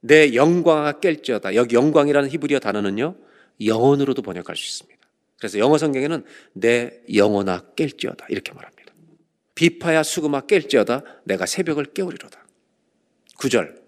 내 0.02 0.34
영광아 0.34 0.94
깰지어다. 0.94 1.56
여기 1.56 1.76
영광이라는 1.76 2.30
히브리어 2.30 2.60
단어는요, 2.60 3.16
영혼으로도 3.64 4.22
번역할 4.22 4.56
수 4.56 4.66
있습니다. 4.66 4.96
그래서 5.38 5.60
영어 5.60 5.78
성경에는 5.78 6.26
내 6.54 7.02
영혼아 7.14 7.72
깰지어다. 7.76 8.26
이렇게 8.30 8.52
말합니다. 8.54 8.94
비파야 9.54 10.04
수금아 10.04 10.42
깰지어다 10.42 11.04
내가 11.24 11.46
새벽을 11.46 11.86
깨우리로다. 11.94 12.45
9절 13.38 13.82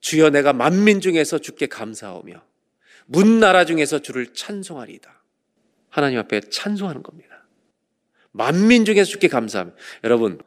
주여 0.00 0.30
내가 0.30 0.52
만민 0.52 1.00
중에서 1.00 1.38
주께 1.38 1.66
감사하며 1.66 2.42
문 3.06 3.40
나라 3.40 3.64
중에서 3.64 3.98
주를 3.98 4.32
찬송하리이다. 4.32 5.22
하나님 5.88 6.18
앞에 6.20 6.40
찬송하는 6.40 7.02
겁니다. 7.02 7.46
만민 8.32 8.84
중에서 8.84 9.10
주께 9.10 9.28
감사하며 9.28 9.72
여러분 10.04 10.40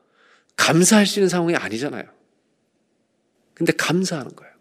감사할 0.55 1.05
수 1.05 1.19
있는 1.19 1.29
상황이 1.29 1.55
아니잖아요. 1.55 2.05
근데 3.53 3.73
감사하는 3.73 4.35
거예요. 4.35 4.53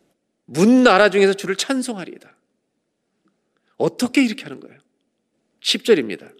문 0.44 0.82
나라 0.82 1.08
중에서 1.08 1.32
주를 1.32 1.56
찬송하리이다. 1.56 2.36
어떻게 3.76 4.24
이렇게 4.24 4.42
하는 4.42 4.60
거예요? 4.60 4.78
10절입니다. 5.60 6.34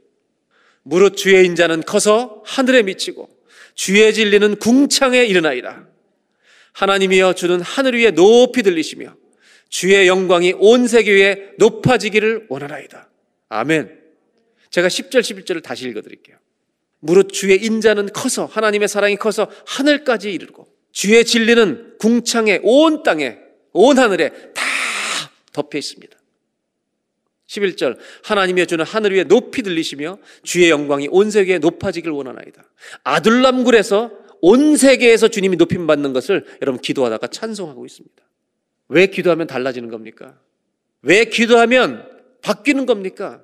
무릇 0.82 1.16
주의 1.16 1.46
인자는 1.46 1.82
커서 1.82 2.42
하늘에 2.44 2.82
미치고 2.82 3.28
주의 3.74 4.12
진리는 4.12 4.56
궁창에 4.56 5.24
이르나이다. 5.24 5.86
하나님이여 6.72 7.34
주는 7.34 7.60
하늘 7.60 7.98
위에 7.98 8.10
높이 8.10 8.62
들리시며 8.62 9.14
주의 9.68 10.06
영광이 10.06 10.54
온 10.58 10.86
세계 10.86 11.12
위에 11.12 11.52
높아지기를 11.58 12.46
원하나이다. 12.48 13.08
아멘. 13.48 14.00
제가 14.70 14.88
10절 14.88 15.20
11절을 15.20 15.62
다시 15.62 15.88
읽어 15.88 16.02
드릴게요. 16.02 16.36
무릇 17.00 17.32
주의 17.32 17.62
인자는 17.62 18.10
커서 18.12 18.46
하나님의 18.46 18.88
사랑이 18.88 19.16
커서 19.16 19.50
하늘까지 19.66 20.32
이르고 20.32 20.66
주의 20.92 21.24
진리는 21.24 21.96
궁창에 21.98 22.60
온 22.62 23.02
땅에 23.02 23.38
온 23.72 23.98
하늘에 23.98 24.30
다 24.54 24.62
덮여 25.52 25.78
있습니다. 25.78 26.16
11절 27.48 27.98
하나님의 28.24 28.66
주는 28.66 28.84
하늘 28.84 29.12
위에 29.14 29.24
높이 29.24 29.62
들리시며 29.62 30.18
주의 30.42 30.70
영광이 30.70 31.08
온 31.10 31.30
세계에 31.30 31.58
높아지길 31.58 32.10
원하나이다. 32.10 32.62
아둘람굴에서 33.04 34.10
온 34.42 34.76
세계에서 34.76 35.28
주님이 35.28 35.56
높임 35.56 35.86
받는 35.86 36.12
것을 36.12 36.44
여러분 36.60 36.80
기도하다가 36.80 37.28
찬송하고 37.28 37.86
있습니다. 37.86 38.22
왜 38.88 39.06
기도하면 39.06 39.46
달라지는 39.46 39.88
겁니까? 39.88 40.38
왜 41.00 41.24
기도하면 41.24 42.08
바뀌는 42.42 42.84
겁니까? 42.84 43.42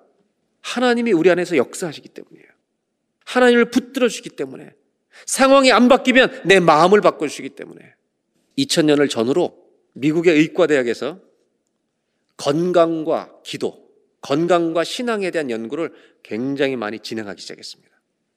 하나님이 0.61 1.12
우리 1.12 1.30
안에서 1.30 1.56
역사하시기 1.56 2.08
때문이에요. 2.08 2.48
하나님을 3.24 3.70
붙들어 3.70 4.08
주시기 4.08 4.30
때문에 4.30 4.74
상황이 5.24 5.70
안 5.70 5.88
바뀌면 5.88 6.42
내 6.46 6.58
마음을 6.58 7.00
바꿔 7.00 7.28
주시기 7.28 7.50
때문에 7.50 7.94
2000년을 8.58 9.08
전후로 9.08 9.56
미국의 9.92 10.34
의과 10.34 10.66
대학에서 10.66 11.20
건강과 12.37 13.40
기도 13.44 13.88
건강과 14.20 14.82
신앙에 14.82 15.30
대한 15.30 15.48
연구를 15.48 15.92
굉장히 16.24 16.74
많이 16.74 16.98
진행하기 16.98 17.40
시작했습니다. 17.40 17.88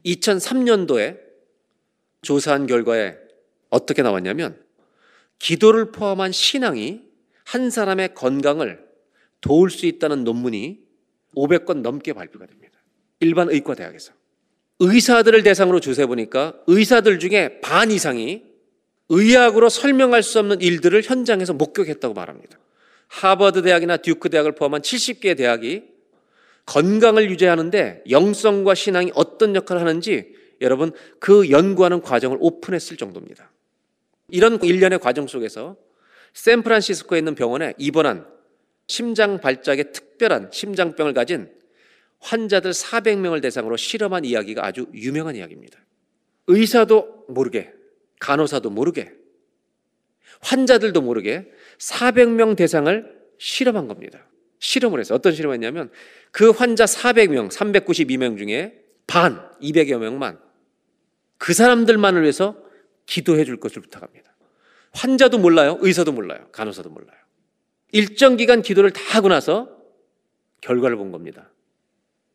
2003년도에 0.06 1.31
조사한 2.22 2.68
결과에 2.68 3.18
어떻게 3.70 4.02
나왔냐면 4.02 4.58
기도를 5.40 5.92
포함한 5.92 6.32
신앙이 6.32 7.02
한 7.44 7.70
사람의 7.70 8.14
건강을 8.14 8.80
도울 9.42 9.72
수 9.72 9.86
있다는 9.86 10.24
논문이 10.24 10.80
500건 11.36 11.82
넘게 11.82 12.14
발표가 12.14 12.46
됩니다. 12.46 12.80
일반 13.20 13.50
의과대학에서. 13.50 14.14
의사들을 14.80 15.44
대상으로 15.44 15.80
조사해 15.80 16.08
보니까 16.08 16.56
의사들 16.68 17.20
중에 17.20 17.60
반 17.62 17.92
이상이 17.92 18.44
의학으로 19.10 19.70
설명할 19.70 20.24
수 20.24 20.40
없는 20.40 20.62
일들을 20.62 21.02
현장에서 21.04 21.54
목격했다고 21.54 22.14
말합니다. 22.14 22.58
하버드 23.08 23.62
대학이나 23.62 23.98
듀크 23.98 24.30
대학을 24.30 24.56
포함한 24.56 24.82
70개의 24.82 25.38
대학이 25.38 25.84
건강을 26.66 27.30
유지하는데 27.30 28.04
영성과 28.10 28.74
신앙이 28.74 29.12
어떤 29.16 29.56
역할을 29.56 29.82
하는지 29.82 30.34
여러분 30.62 30.92
그 31.20 31.50
연구하는 31.50 32.02
과정을 32.02 32.38
오픈했을 32.40 32.98
정도입니다. 32.98 33.52
이런 34.30 34.62
일련의 34.64 35.00
과정 35.00 35.28
속에서 35.28 35.76
샌프란시스코에 36.34 37.20
있는 37.20 37.36
병원에 37.36 37.74
입원한 37.78 38.26
심장 38.88 39.40
발작에 39.40 39.92
특별한 39.92 40.50
심장병을 40.52 41.14
가진 41.14 41.50
환자들 42.20 42.72
400명을 42.72 43.42
대상으로 43.42 43.78
실험한 43.78 44.26
이야기가 44.26 44.66
아주 44.66 44.88
유명한 44.94 45.36
이야기입니다. 45.36 45.80
의사도 46.48 47.26
모르게, 47.28 47.74
간호사도 48.20 48.70
모르게, 48.70 49.12
환자들도 50.42 51.02
모르게 51.02 51.52
400명 51.80 52.56
대상을 52.56 53.22
실험한 53.38 53.88
겁니다. 53.88 54.28
실험을 54.60 55.00
해서 55.00 55.16
어떤 55.16 55.34
실험을 55.34 55.56
했냐면 55.56 55.90
그 56.32 56.52
환자 56.52 56.86
400명, 56.86 57.50
392명 57.50 58.38
중에 58.38 58.84
반, 59.08 59.50
200여 59.62 59.98
명만 59.98 60.40
그 61.42 61.56
사람들만을 61.56 62.22
위해서 62.22 62.56
기도해 63.08 63.46
줄 63.46 63.60
것을 63.60 63.82
부탁합니다. 63.82 64.32
환자도 64.92 65.40
몰라요. 65.40 65.80
의사도 65.82 66.12
몰라요. 66.12 66.48
간호사도 66.52 66.92
몰라요. 66.92 67.18
일정 67.92 68.38
기간 68.38 68.62
기도를 68.62 68.92
다 68.92 69.02
하고 69.18 69.28
나서 69.28 69.76
결과를 70.62 70.98
본 70.98 71.12
겁니다. 71.12 71.50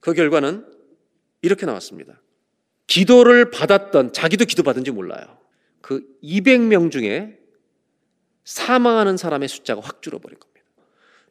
그 0.01 0.13
결과는 0.13 0.67
이렇게 1.41 1.67
나왔습니다. 1.67 2.21
기도를 2.89 3.53
받았던, 3.53 4.13
자기도 4.13 4.45
기도 4.45 4.65
받은지 4.65 4.91
몰라요. 4.91 5.39
그 5.81 6.05
200명 6.25 6.91
중에 6.91 7.39
사망하는 8.43 9.17
사람의 9.17 9.49
숫자가 9.49 9.83
확 9.83 10.03
줄어버린 10.03 10.37
겁니다. 10.41 10.67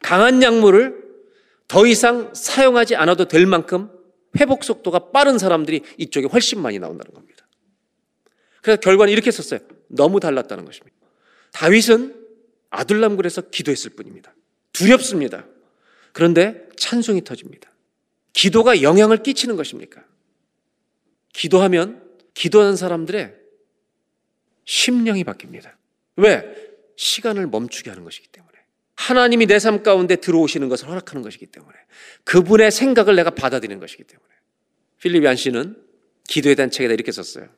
강한 0.00 0.42
약물을 0.42 1.04
더 1.68 1.86
이상 1.86 2.32
사용하지 2.32 2.96
않아도 2.96 3.28
될 3.28 3.44
만큼 3.44 3.90
회복 4.40 4.64
속도가 4.64 5.10
빠른 5.10 5.36
사람들이 5.36 5.82
이쪽에 5.98 6.26
훨씬 6.26 6.62
많이 6.62 6.78
나온다는 6.78 7.12
겁니다. 7.12 7.35
그래서 8.66 8.80
결과는 8.80 9.12
이렇게 9.12 9.30
썼어요. 9.30 9.60
너무 9.86 10.18
달랐다는 10.18 10.64
것입니다. 10.64 10.96
다윗은 11.52 12.26
아둘람굴에서 12.70 13.42
기도했을 13.42 13.90
뿐입니다. 13.90 14.34
두렵습니다. 14.72 15.46
그런데 16.10 16.68
찬송이 16.76 17.22
터집니다. 17.22 17.70
기도가 18.32 18.82
영향을 18.82 19.22
끼치는 19.22 19.54
것입니까? 19.54 20.04
기도하면 21.32 22.02
기도하는 22.34 22.74
사람들의 22.74 23.36
심령이 24.64 25.22
바뀝니다. 25.22 25.72
왜? 26.16 26.44
시간을 26.96 27.46
멈추게 27.46 27.90
하는 27.90 28.02
것이기 28.02 28.26
때문에. 28.32 28.52
하나님이 28.96 29.46
내 29.46 29.60
삶 29.60 29.84
가운데 29.84 30.16
들어오시는 30.16 30.68
것을 30.68 30.88
허락하는 30.88 31.22
것이기 31.22 31.46
때문에. 31.46 31.72
그분의 32.24 32.72
생각을 32.72 33.14
내가 33.14 33.30
받아들이는 33.30 33.78
것이기 33.78 34.02
때문에. 34.02 34.28
필립 35.00 35.22
얀 35.22 35.36
씨는 35.36 35.80
기도에 36.26 36.56
대한 36.56 36.72
책에다 36.72 36.94
이렇게 36.94 37.12
썼어요. 37.12 37.48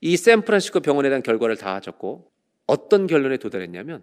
이 0.00 0.16
샌프란시스코 0.16 0.80
병원에 0.80 1.08
대한 1.08 1.22
결과를 1.22 1.56
다 1.56 1.80
적고 1.80 2.30
어떤 2.66 3.06
결론에 3.06 3.36
도달했냐면 3.36 4.02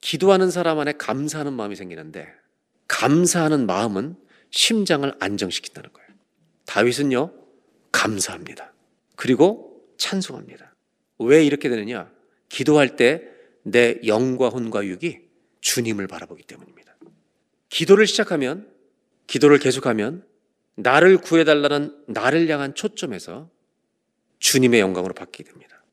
기도하는 0.00 0.50
사람 0.50 0.78
안에 0.78 0.92
감사하는 0.92 1.52
마음이 1.52 1.76
생기는데 1.76 2.28
감사하는 2.88 3.66
마음은 3.66 4.16
심장을 4.50 5.10
안정시킨다는 5.18 5.92
거예요. 5.92 6.08
다윗은요, 6.66 7.32
감사합니다. 7.92 8.72
그리고 9.16 9.86
찬송합니다. 9.98 10.74
왜 11.20 11.44
이렇게 11.44 11.68
되느냐? 11.68 12.10
기도할 12.48 12.96
때 12.96 13.32
내 13.64 13.98
영과 14.06 14.48
혼과 14.48 14.84
육이 14.86 15.20
주님을 15.60 16.06
바라보기 16.08 16.42
때문입니다. 16.44 16.96
기도를 17.68 18.06
시작하면, 18.06 18.68
기도를 19.26 19.58
계속하면, 19.58 20.26
나를 20.74 21.18
구해달라는 21.18 22.04
나를 22.08 22.48
향한 22.48 22.74
초점에서 22.74 23.50
주님의 24.42 24.80
영광으로 24.80 25.14
바뀌게 25.14 25.44
됩니다. 25.44 25.84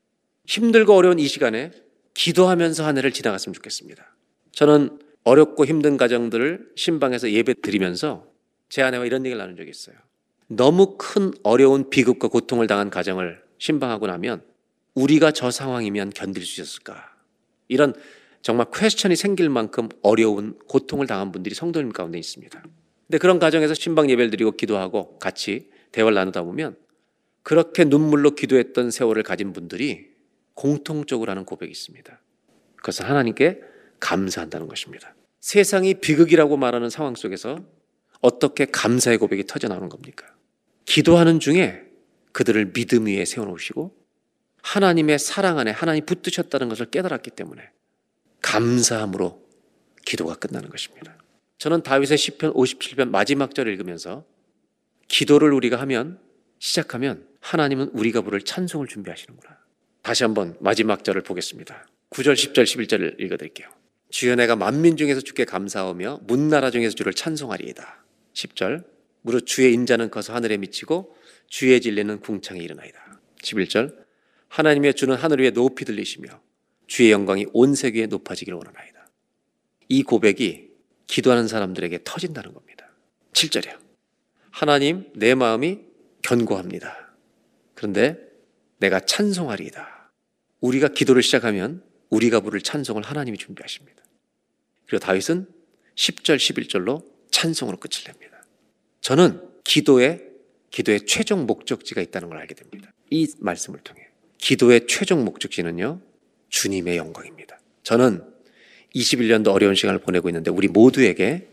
힘들고 0.46 0.92
어려운 0.94 1.20
이 1.20 1.28
시간에 1.28 1.70
기도하면서 2.14 2.84
한 2.84 2.98
해를 2.98 3.12
지나갔으면 3.12 3.54
좋겠습니다. 3.54 4.16
저는 4.50 4.98
어렵고 5.22 5.64
힘든 5.64 5.96
가정들을 5.96 6.72
신방에서 6.74 7.30
예배 7.30 7.54
드리면서 7.62 8.26
제 8.68 8.82
아내와 8.82 9.06
이런 9.06 9.24
얘기를 9.24 9.38
나눈 9.38 9.56
적이 9.56 9.70
있어요. 9.70 9.94
너무 10.48 10.96
큰 10.98 11.32
어려운 11.44 11.90
비극과 11.90 12.26
고통을 12.26 12.66
당한 12.66 12.90
가정을 12.90 13.40
신방하고 13.58 14.08
나면 14.08 14.42
우리가 14.94 15.30
저 15.30 15.52
상황이면 15.52 16.10
견딜 16.10 16.44
수 16.44 16.60
있었을까? 16.60 17.14
이런 17.68 17.94
정말 18.42 18.66
퀘스천이 18.74 19.14
생길 19.14 19.48
만큼 19.48 19.88
어려운 20.02 20.58
고통을 20.66 21.06
당한 21.06 21.30
분들이 21.30 21.54
성도님 21.54 21.92
가운데 21.92 22.18
있습니다. 22.18 22.64
근데 23.06 23.18
그런 23.18 23.38
가정에서 23.38 23.74
신방 23.74 24.10
예배를 24.10 24.30
드리고 24.30 24.52
기도하고 24.52 25.18
같이 25.20 25.70
대화를 25.92 26.16
나누다 26.16 26.42
보면 26.42 26.76
그렇게 27.42 27.84
눈물로 27.84 28.34
기도했던 28.34 28.90
세월을 28.90 29.22
가진 29.22 29.52
분들이 29.52 30.10
공통적으로 30.54 31.30
하는 31.30 31.44
고백이 31.44 31.70
있습니다. 31.70 32.20
그것은 32.76 33.06
하나님께 33.06 33.60
감사한다는 33.98 34.68
것입니다. 34.68 35.14
세상이 35.40 35.94
비극이라고 35.94 36.56
말하는 36.56 36.90
상황 36.90 37.14
속에서 37.14 37.64
어떻게 38.20 38.66
감사의 38.66 39.18
고백이 39.18 39.44
터져 39.46 39.68
나오는 39.68 39.88
겁니까? 39.88 40.26
기도하는 40.84 41.40
중에 41.40 41.84
그들을 42.32 42.72
믿음 42.72 43.06
위에 43.06 43.24
세워놓으시고 43.24 43.96
하나님의 44.62 45.18
사랑 45.18 45.58
안에 45.58 45.70
하나님 45.70 46.04
붙드셨다는 46.04 46.68
것을 46.68 46.86
깨달았기 46.90 47.30
때문에 47.30 47.70
감사함으로 48.42 49.42
기도가 50.04 50.34
끝나는 50.34 50.68
것입니다. 50.68 51.16
저는 51.58 51.82
다윗의 51.82 52.18
시편 52.18 52.52
57편 52.54 53.08
마지막 53.08 53.54
절을 53.54 53.72
읽으면서 53.72 54.24
기도를 55.08 55.52
우리가 55.52 55.80
하면 55.80 56.18
시작하면 56.58 57.26
하나님은 57.40 57.90
우리가 57.92 58.20
부를 58.22 58.40
찬송을 58.40 58.86
준비하시는구나. 58.86 59.58
다시 60.02 60.24
한번 60.24 60.56
마지막 60.60 61.04
절을 61.04 61.22
보겠습니다. 61.22 61.86
9절, 62.10 62.34
10절, 62.34 62.64
11절을 62.64 63.20
읽어드릴게요. 63.20 63.68
주여 64.10 64.34
내가 64.34 64.56
만민 64.56 64.96
중에서 64.96 65.20
주께 65.20 65.44
감사하며 65.44 66.20
문나라 66.24 66.70
중에서 66.70 66.94
주를 66.94 67.12
찬송하리이다. 67.14 68.04
10절 68.34 68.84
무릇 69.22 69.46
주의 69.46 69.72
인자는 69.72 70.10
커서 70.10 70.34
하늘에 70.34 70.56
미치고 70.56 71.16
주의 71.48 71.80
진리는 71.80 72.20
궁창에 72.20 72.60
일어나이다. 72.60 73.20
11절 73.42 73.96
하나님의 74.48 74.94
주는 74.94 75.14
하늘 75.14 75.40
위에 75.40 75.50
높이 75.50 75.84
들리시며 75.84 76.28
주의 76.86 77.12
영광이 77.12 77.46
온 77.52 77.74
세계에 77.74 78.06
높아지기를 78.06 78.56
원하나이다. 78.56 79.08
이 79.88 80.02
고백이 80.02 80.70
기도하는 81.06 81.46
사람들에게 81.46 82.00
터진다는 82.04 82.52
겁니다. 82.52 82.90
7절이요. 83.32 83.78
하나님 84.50 85.12
내 85.14 85.34
마음이 85.34 85.80
견고합니다. 86.22 86.99
그런데 87.80 88.18
내가 88.76 89.00
찬송하리이다. 89.00 90.12
우리가 90.60 90.88
기도를 90.88 91.22
시작하면 91.22 91.82
우리가 92.10 92.40
부를 92.40 92.60
찬송을 92.60 93.02
하나님이 93.02 93.38
준비하십니다. 93.38 94.02
그리고 94.86 95.02
다윗은 95.02 95.46
10절, 95.94 96.36
11절로 96.36 97.02
찬송으로 97.30 97.78
끝을 97.78 98.04
냅니다. 98.04 98.44
저는 99.00 99.40
기도에, 99.64 100.20
기도의 100.70 101.06
최종 101.06 101.46
목적지가 101.46 102.02
있다는 102.02 102.28
걸 102.28 102.36
알게 102.36 102.54
됩니다. 102.54 102.92
이 103.08 103.32
말씀을 103.38 103.80
통해. 103.80 104.08
기도의 104.36 104.86
최종 104.86 105.24
목적지는요, 105.24 106.02
주님의 106.50 106.98
영광입니다. 106.98 107.58
저는 107.82 108.22
21년도 108.94 109.54
어려운 109.54 109.74
시간을 109.74 110.00
보내고 110.00 110.28
있는데 110.28 110.50
우리 110.50 110.68
모두에게 110.68 111.48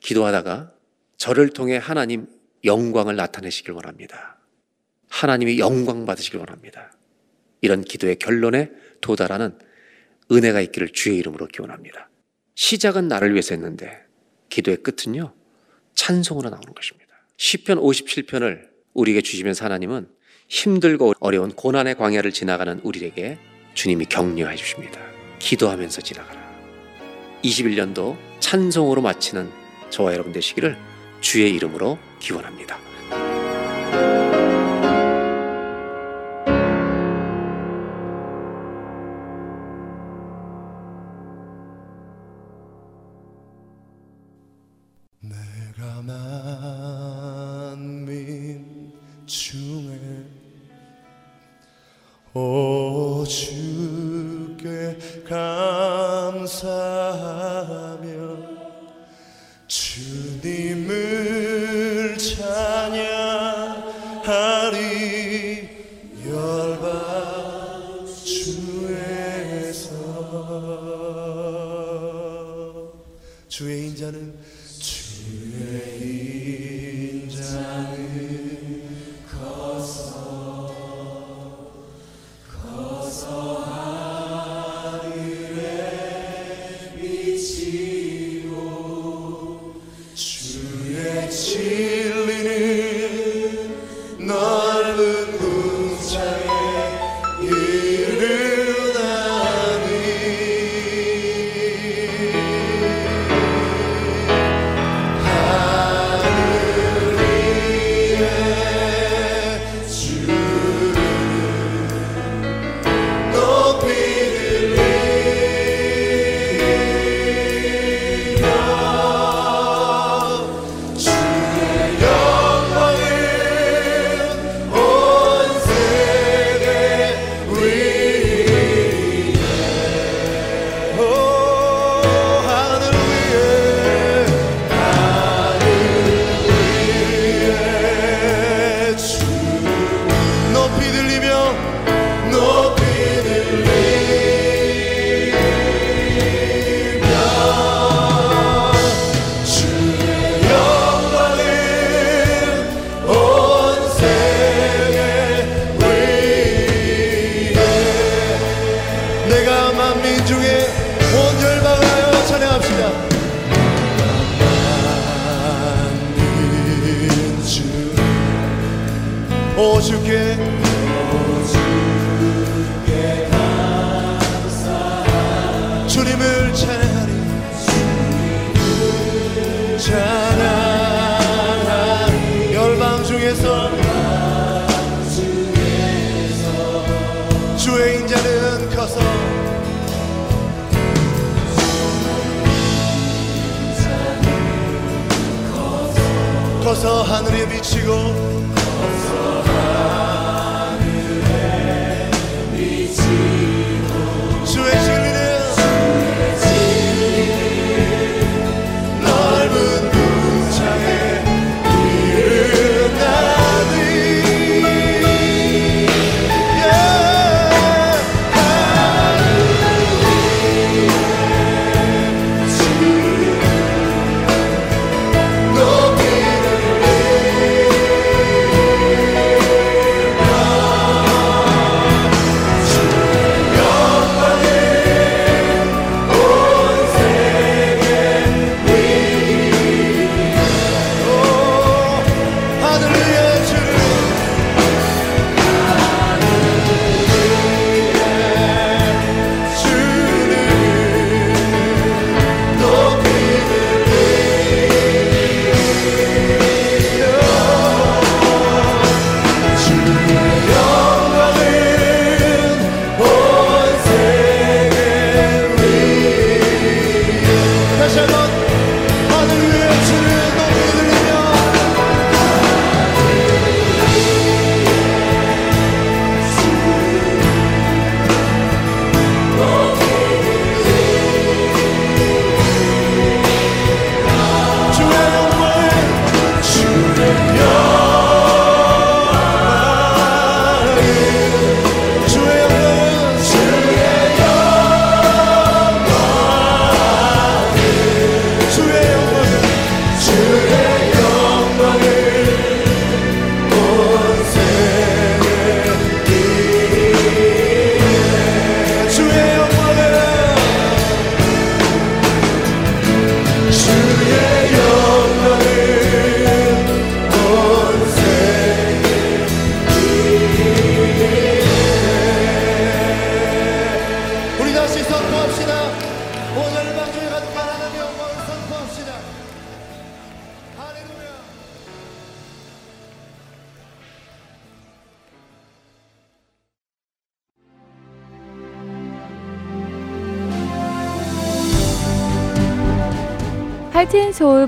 기도하다가 0.00 0.74
저를 1.16 1.50
통해 1.50 1.76
하나님 1.76 2.26
영광을 2.64 3.14
나타내시길 3.14 3.70
원합니다. 3.70 4.39
하나님이 5.10 5.58
영광 5.58 6.06
받으시길 6.06 6.38
원합니다. 6.38 6.92
이런 7.60 7.82
기도의 7.82 8.16
결론에 8.16 8.70
도달하는 9.00 9.58
은혜가 10.32 10.60
있기를 10.62 10.90
주의 10.92 11.18
이름으로 11.18 11.46
기원합니다. 11.48 12.08
시작은 12.54 13.08
나를 13.08 13.32
위해서 13.32 13.54
했는데 13.54 14.02
기도의 14.48 14.78
끝은요. 14.78 15.34
찬송으로 15.94 16.48
나오는 16.48 16.74
것입니다. 16.74 17.10
시편 17.36 17.78
57편을 17.78 18.68
우리에게 18.94 19.20
주시면서 19.20 19.64
하나님은 19.64 20.08
힘들고 20.48 21.14
어려운 21.20 21.52
고난의 21.52 21.96
광야를 21.96 22.32
지나가는 22.32 22.80
우리에게 22.82 23.38
주님이 23.74 24.06
격려해 24.06 24.56
주십니다. 24.56 25.00
기도하면서 25.38 26.00
지나가라. 26.02 26.40
21년도 27.42 28.16
찬송으로 28.40 29.00
마치는 29.00 29.50
저와 29.90 30.12
여러분 30.12 30.32
되시기를 30.32 30.76
주의 31.20 31.54
이름으로 31.54 31.98
기원합니다. 32.18 32.89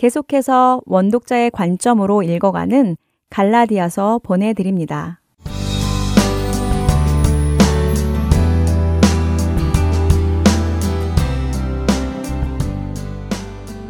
계속해서 0.00 0.80
원독자의 0.86 1.50
관점으로 1.50 2.22
읽어가는 2.22 2.96
갈라디아서 3.28 4.20
보내드립니다. 4.22 5.20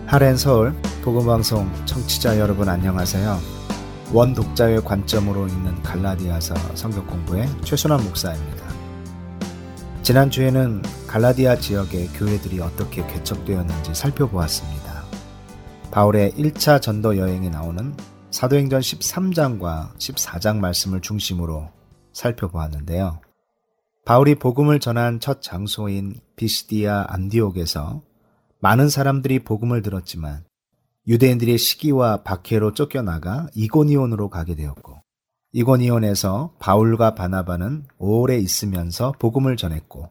하렌 0.04 0.36
서울 0.36 0.74
복음방송 1.04 1.70
청취자 1.84 2.40
여러분 2.40 2.68
안녕하세요. 2.68 3.38
원 4.12 4.34
독자의 4.34 4.82
관점으로 4.82 5.46
읽는 5.46 5.80
갈라디아서 5.84 6.56
성경 6.74 7.06
공부의 7.06 7.46
최순환 7.62 8.02
목사입니다. 8.02 8.64
지난주에는 10.02 10.82
갈라디아 11.06 11.54
지역의 11.54 12.08
교회들이 12.08 12.58
어떻게 12.58 13.06
개척되었는지 13.06 13.94
살펴보았습니다. 13.94 14.89
바울의 15.90 16.34
1차 16.34 16.80
전도 16.80 17.18
여행에 17.18 17.48
나오는 17.50 17.96
사도행전 18.30 18.80
13장과 18.80 19.92
14장 19.96 20.58
말씀을 20.58 21.00
중심으로 21.00 21.68
살펴보았는데요. 22.12 23.20
바울이 24.06 24.36
복음을 24.36 24.78
전한 24.78 25.18
첫 25.18 25.42
장소인 25.42 26.14
비시디아 26.36 27.06
안디옥에서 27.08 28.02
많은 28.60 28.88
사람들이 28.88 29.40
복음을 29.40 29.82
들었지만 29.82 30.44
유대인들의 31.08 31.58
시기와 31.58 32.22
박해로 32.22 32.72
쫓겨나가 32.74 33.48
이고니온으로 33.56 34.30
가게 34.30 34.54
되었고 34.54 35.02
이고니온에서 35.52 36.54
바울과 36.60 37.16
바나바는 37.16 37.86
오래 37.98 38.36
있으면서 38.38 39.12
복음을 39.18 39.56
전했고 39.56 40.08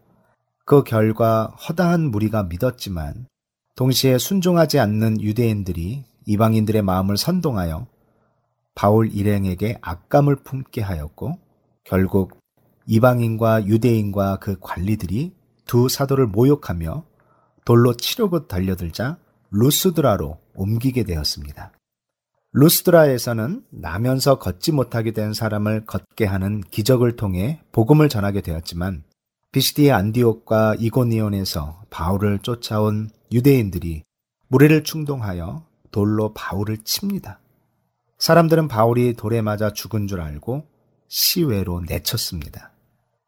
그 0.65 0.84
결과 0.84 1.45
허다한 1.45 2.11
무리가 2.11 2.43
믿었지만 2.43 3.27
동시에 3.80 4.17
순종하지 4.17 4.77
않는 4.77 5.21
유대인들이 5.21 6.03
이방인들의 6.25 6.82
마음을 6.82 7.15
선동하여 7.15 7.88
바울 8.75 9.09
일행에게 9.09 9.77
악감을 9.80 10.43
품게 10.43 10.82
하였고 10.82 11.39
결국 11.86 12.38
이방인과 12.88 13.67
유대인과 13.67 14.39
그 14.39 14.57
관리들이 14.59 15.34
두 15.65 15.88
사도를 15.88 16.27
모욕하며 16.27 17.05
돌로 17.63 17.93
치려고 17.93 18.47
달려들자 18.47 19.17
루스드라로 19.51 20.39
옮기게 20.55 21.05
되었습니다. 21.05 21.71
루스드라에서는 22.51 23.63
나면서 23.69 24.39
걷지 24.39 24.73
못하게 24.73 25.11
된 25.11 25.32
사람을 25.32 25.86
걷게 25.86 26.25
하는 26.25 26.59
기적을 26.59 27.15
통해 27.15 27.61
복음을 27.71 28.09
전하게 28.09 28.41
되었지만 28.41 29.05
비시디의 29.53 29.93
안디옥과 29.93 30.75
이고니온에서 30.80 31.84
바울을 31.89 32.39
쫓아온 32.39 33.09
유대인들이 33.32 34.03
무리를 34.47 34.84
충동하여 34.84 35.65
돌로 35.91 36.34
바울을 36.34 36.80
칩니다. 36.80 37.39
사람들은 38.17 38.67
바울이 38.67 39.13
돌에 39.13 39.41
맞아 39.41 39.71
죽은 39.71 40.07
줄 40.07 40.21
알고 40.21 40.67
시외로 41.07 41.82
내쳤습니다. 41.82 42.71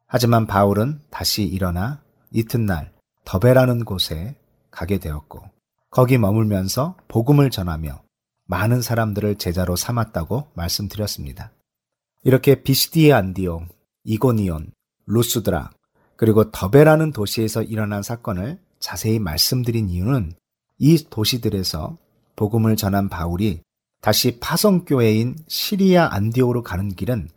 하지만 0.07 0.45
바울은 0.45 0.99
다시 1.09 1.43
일어나 1.43 2.01
이튿날 2.31 2.91
더베라는 3.25 3.85
곳에 3.85 4.35
가게 4.69 4.97
되었고 4.97 5.43
거기 5.89 6.17
머물면서 6.17 6.97
복음을 7.07 7.49
전하며 7.49 8.01
많은 8.45 8.81
사람들을 8.81 9.35
제자로 9.35 9.75
삼았다고 9.75 10.49
말씀드렸습니다. 10.53 11.51
이렇게 12.23 12.61
비시디의 12.63 13.13
안디옥, 13.13 13.63
이고니온, 14.03 14.71
루스드라 15.05 15.71
그리고 16.17 16.51
더베라는 16.51 17.11
도시에서 17.11 17.63
일어난 17.63 18.03
사건을 18.03 18.59
자세히 18.81 19.19
말씀드린 19.19 19.89
이유는 19.89 20.33
이 20.79 21.05
도시들에서 21.09 21.97
복음을 22.35 22.75
전한 22.75 23.07
바울이 23.07 23.61
다시 24.01 24.39
파성교회인 24.39 25.37
시리아 25.47 26.09
안디옥으로 26.11 26.63
가는 26.63 26.89
길은 26.89 27.29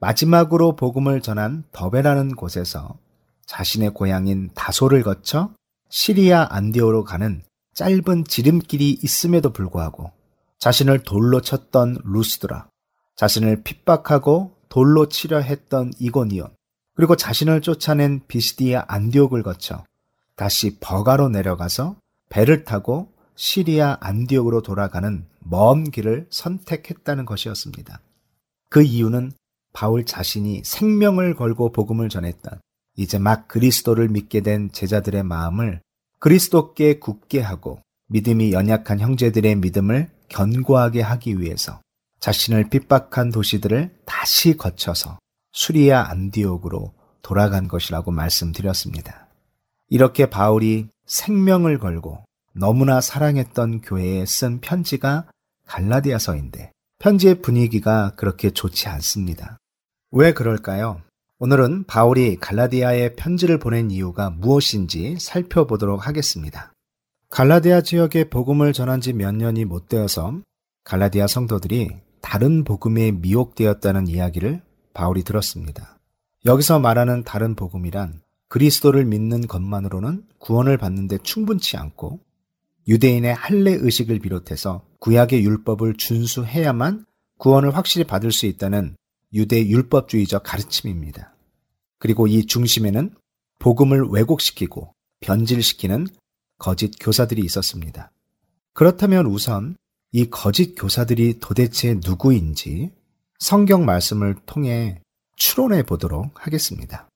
마지막으로 0.00 0.76
복음을 0.76 1.20
전한 1.20 1.64
더베라는 1.72 2.36
곳에서 2.36 2.96
자신의 3.44 3.90
고향인 3.90 4.50
다소를 4.54 5.02
거쳐 5.02 5.52
시리아 5.90 6.46
안디오로 6.50 7.04
가는 7.04 7.42
짧은 7.74 8.24
지름길이 8.24 8.98
있음에도 9.02 9.52
불구하고 9.52 10.12
자신을 10.58 11.02
돌로 11.02 11.40
쳤던 11.40 11.98
루스드라, 12.04 12.68
자신을 13.16 13.64
핍박하고 13.64 14.54
돌로 14.68 15.08
치려 15.08 15.40
했던 15.40 15.92
이고니온, 15.98 16.54
그리고 16.94 17.16
자신을 17.16 17.62
쫓아낸 17.62 18.20
비시디아 18.28 18.84
안디옥을 18.86 19.42
거쳐 19.42 19.82
다시 20.42 20.76
버가로 20.80 21.28
내려가서 21.28 21.94
배를 22.28 22.64
타고 22.64 23.12
시리아 23.36 23.96
안디옥으로 24.00 24.62
돌아가는 24.62 25.24
먼 25.38 25.84
길을 25.84 26.26
선택했다는 26.30 27.26
것이었습니다. 27.26 28.00
그 28.68 28.82
이유는 28.82 29.30
바울 29.72 30.04
자신이 30.04 30.62
생명을 30.64 31.36
걸고 31.36 31.70
복음을 31.70 32.08
전했던 32.08 32.60
이제 32.96 33.20
막 33.20 33.46
그리스도를 33.46 34.08
믿게 34.08 34.40
된 34.40 34.72
제자들의 34.72 35.22
마음을 35.22 35.80
그리스도께 36.18 36.98
굳게 36.98 37.40
하고 37.40 37.80
믿음이 38.08 38.50
연약한 38.50 38.98
형제들의 38.98 39.54
믿음을 39.54 40.10
견고하게 40.26 41.02
하기 41.02 41.40
위해서 41.40 41.80
자신을 42.18 42.68
핍박한 42.68 43.30
도시들을 43.30 43.94
다시 44.06 44.56
거쳐서 44.56 45.20
수리아 45.52 46.10
안디옥으로 46.10 46.94
돌아간 47.22 47.68
것이라고 47.68 48.10
말씀드렸습니다. 48.10 49.28
이렇게 49.92 50.24
바울이 50.24 50.88
생명을 51.04 51.78
걸고 51.78 52.24
너무나 52.54 53.02
사랑했던 53.02 53.82
교회에 53.82 54.24
쓴 54.24 54.58
편지가 54.58 55.26
갈라디아서인데 55.66 56.72
편지의 56.98 57.42
분위기가 57.42 58.14
그렇게 58.16 58.48
좋지 58.48 58.88
않습니다. 58.88 59.58
왜 60.10 60.32
그럴까요? 60.32 61.02
오늘은 61.38 61.84
바울이 61.84 62.36
갈라디아에 62.36 63.16
편지를 63.16 63.58
보낸 63.58 63.90
이유가 63.90 64.30
무엇인지 64.30 65.16
살펴보도록 65.20 66.06
하겠습니다. 66.06 66.72
갈라디아 67.28 67.82
지역에 67.82 68.30
복음을 68.30 68.72
전한 68.72 69.02
지 69.02 69.12
몇 69.12 69.34
년이 69.34 69.66
못 69.66 69.90
되어서 69.90 70.40
갈라디아 70.84 71.26
성도들이 71.26 71.90
다른 72.22 72.64
복음에 72.64 73.10
미혹되었다는 73.10 74.06
이야기를 74.06 74.62
바울이 74.94 75.22
들었습니다. 75.22 75.98
여기서 76.46 76.78
말하는 76.78 77.24
다른 77.24 77.54
복음이란 77.54 78.21
그리스도를 78.52 79.06
믿는 79.06 79.46
것만으로는 79.46 80.24
구원을 80.36 80.76
받는데 80.76 81.16
충분치 81.22 81.78
않고 81.78 82.20
유대인의 82.86 83.32
할례 83.32 83.72
의식을 83.72 84.18
비롯해서 84.18 84.84
구약의 84.98 85.42
율법을 85.42 85.94
준수해야만 85.94 87.06
구원을 87.38 87.74
확실히 87.74 88.04
받을 88.04 88.30
수 88.30 88.44
있다는 88.44 88.94
유대 89.32 89.66
율법주의적 89.66 90.42
가르침입니다. 90.42 91.34
그리고 91.98 92.26
이 92.26 92.44
중심에는 92.44 93.14
복음을 93.58 94.02
왜곡시키고 94.10 94.92
변질시키는 95.20 96.08
거짓 96.58 96.92
교사들이 97.00 97.40
있었습니다. 97.46 98.12
그렇다면 98.74 99.24
우선 99.28 99.78
이 100.12 100.28
거짓 100.28 100.74
교사들이 100.74 101.38
도대체 101.40 101.98
누구인지 102.04 102.90
성경 103.38 103.86
말씀을 103.86 104.36
통해 104.44 105.00
추론해 105.36 105.84
보도록 105.84 106.46
하겠습니다. 106.46 107.08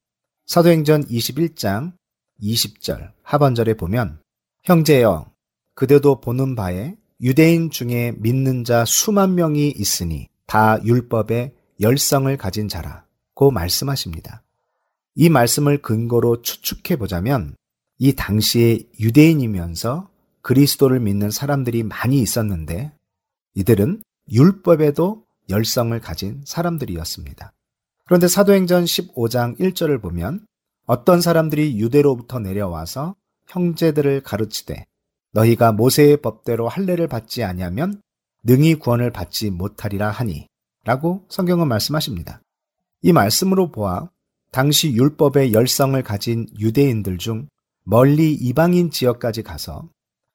사도행전 0.46 1.06
21장 1.06 1.92
20절 2.40 3.10
하반절에 3.22 3.74
보면 3.74 4.20
형제여 4.62 5.32
그대도 5.74 6.20
보는 6.20 6.54
바에 6.54 6.96
유대인 7.20 7.70
중에 7.70 8.12
믿는 8.18 8.62
자 8.62 8.84
수만 8.84 9.34
명이 9.34 9.70
있으니 9.70 10.28
다 10.46 10.78
율법의 10.84 11.52
열성을 11.80 12.34
가진 12.36 12.68
자라고 12.68 13.50
말씀하십니다. 13.50 14.44
이 15.16 15.28
말씀을 15.28 15.82
근거로 15.82 16.42
추측해 16.42 16.96
보자면 16.96 17.56
이 17.98 18.12
당시에 18.12 18.78
유대인이면서 19.00 20.08
그리스도를 20.42 21.00
믿는 21.00 21.32
사람들이 21.32 21.82
많이 21.82 22.20
있었는데 22.20 22.92
이들은 23.54 24.00
율법에도 24.30 25.24
열성을 25.50 25.98
가진 26.00 26.42
사람들이었습니다. 26.44 27.52
그런데 28.06 28.28
사도행전 28.28 28.84
15장 28.84 29.58
1절을 29.58 30.00
보면 30.00 30.46
어떤 30.86 31.20
사람들이 31.20 31.78
유대로부터 31.78 32.38
내려와서 32.38 33.16
형제들을 33.48 34.22
가르치되 34.22 34.86
너희가 35.32 35.72
모세의 35.72 36.18
법대로 36.18 36.68
할례를 36.68 37.08
받지 37.08 37.42
아니하면 37.42 38.00
능히 38.44 38.76
구원을 38.76 39.10
받지 39.10 39.50
못하리라 39.50 40.10
하니 40.10 40.46
라고 40.84 41.26
성경은 41.28 41.66
말씀하십니다. 41.66 42.40
이 43.02 43.12
말씀으로 43.12 43.72
보아 43.72 44.08
당시 44.52 44.92
율법의 44.92 45.52
열성을 45.52 46.00
가진 46.04 46.46
유대인들 46.58 47.18
중 47.18 47.48
멀리 47.82 48.32
이방인 48.32 48.90
지역까지 48.90 49.42
가서 49.42 49.88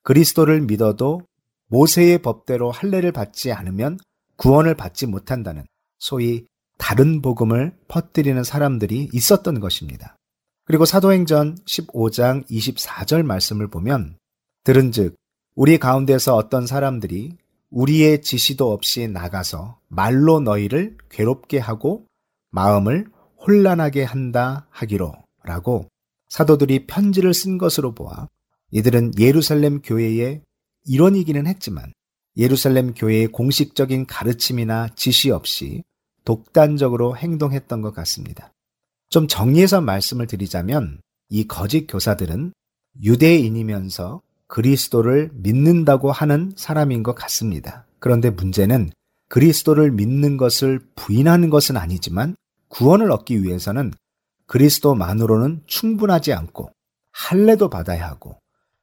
그리스도를 0.03 0.61
믿어도 0.61 1.21
모세의 1.67 2.21
법대로 2.21 2.69
할례를 2.69 3.13
받지 3.13 3.53
않으면 3.53 3.97
구원을 4.35 4.75
받지 4.75 5.05
못한다는 5.05 5.65
소위 5.99 6.45
다른 6.81 7.21
복음을 7.21 7.77
퍼뜨리는 7.87 8.43
사람들이 8.43 9.09
있었던 9.13 9.59
것입니다. 9.59 10.15
그리고 10.65 10.83
사도행전 10.83 11.59
15장 11.59 12.43
24절 12.49 13.21
말씀을 13.21 13.69
보면 13.69 14.17
들은즉 14.63 15.15
우리 15.53 15.77
가운데서 15.77 16.35
어떤 16.35 16.65
사람들이 16.65 17.37
우리의 17.69 18.23
지시도 18.23 18.73
없이 18.73 19.07
나가서 19.07 19.77
말로 19.89 20.39
너희를 20.39 20.97
괴롭게 21.11 21.59
하고 21.59 22.07
마음을 22.49 23.05
혼란하게 23.45 24.03
한다 24.03 24.67
하기로 24.71 25.13
라고 25.43 25.87
사도들이 26.29 26.87
편지를 26.87 27.35
쓴 27.35 27.59
것으로 27.59 27.93
보아 27.93 28.27
이들은 28.71 29.19
예루살렘 29.19 29.81
교회의 29.83 30.41
일원이기는 30.85 31.45
했지만 31.45 31.93
예루살렘 32.37 32.95
교회의 32.95 33.27
공식적인 33.27 34.07
가르침이나 34.07 34.89
지시 34.95 35.29
없이 35.29 35.83
독단적으로 36.25 37.17
행동했던 37.17 37.81
것 37.81 37.93
같습니다. 37.93 38.51
좀 39.09 39.27
정리해서 39.27 39.81
말씀을 39.81 40.27
드리자면 40.27 41.01
이 41.29 41.47
거짓 41.47 41.87
교사들은 41.87 42.53
유대인이면서 43.03 44.21
그리스도를 44.47 45.31
믿는다고 45.33 46.11
하는 46.11 46.53
사람인 46.55 47.03
것 47.03 47.15
같습니다. 47.15 47.85
그런데 47.99 48.29
문제는 48.29 48.91
그리스도를 49.29 49.91
믿는 49.91 50.35
것을 50.35 50.81
부인하는 50.95 51.49
것은 51.49 51.77
아니지만 51.77 52.35
구원을 52.67 53.11
얻기 53.11 53.43
위해서는 53.43 53.93
그리스도만으로는 54.47 55.63
충분하지 55.67 56.33
않고 56.33 56.71
할례도 57.13 57.69
받아야 57.69 58.07
하고 58.07 58.37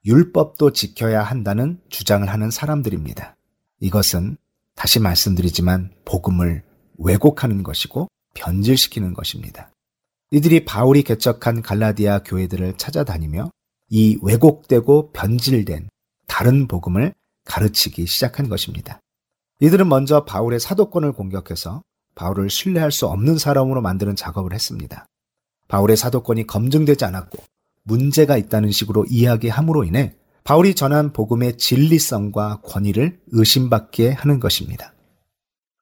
율법도 0.06 0.72
지켜야 0.72 1.22
한다는 1.22 1.80
주장을 1.90 2.26
하는 2.26 2.50
사람들입니다. 2.50 3.36
이것은 3.80 4.38
다시 4.74 5.00
말씀드리지만 5.00 5.92
복음을 6.04 6.62
왜곡하는 6.98 7.62
것이고 7.62 8.08
변질시키는 8.34 9.14
것입니다. 9.14 9.70
이들이 10.30 10.64
바울이 10.64 11.02
개척한 11.02 11.62
갈라디아 11.62 12.22
교회들을 12.22 12.76
찾아다니며 12.76 13.50
이 13.88 14.18
왜곡되고 14.20 15.12
변질된 15.12 15.88
다른 16.26 16.68
복음을 16.68 17.14
가르치기 17.44 18.06
시작한 18.06 18.48
것입니다. 18.48 19.00
이들은 19.60 19.88
먼저 19.88 20.24
바울의 20.24 20.60
사도권을 20.60 21.12
공격해서 21.12 21.82
바울을 22.14 22.50
신뢰할 22.50 22.92
수 22.92 23.06
없는 23.06 23.38
사람으로 23.38 23.80
만드는 23.80 24.16
작업을 24.16 24.52
했습니다. 24.52 25.06
바울의 25.68 25.96
사도권이 25.96 26.46
검증되지 26.46 27.04
않았고 27.04 27.38
문제가 27.84 28.36
있다는 28.36 28.70
식으로 28.70 29.06
이야기함으로 29.08 29.84
인해 29.84 30.14
바울이 30.44 30.74
전한 30.74 31.12
복음의 31.12 31.56
진리성과 31.58 32.60
권위를 32.62 33.20
의심받게 33.28 34.12
하는 34.12 34.40
것입니다. 34.40 34.94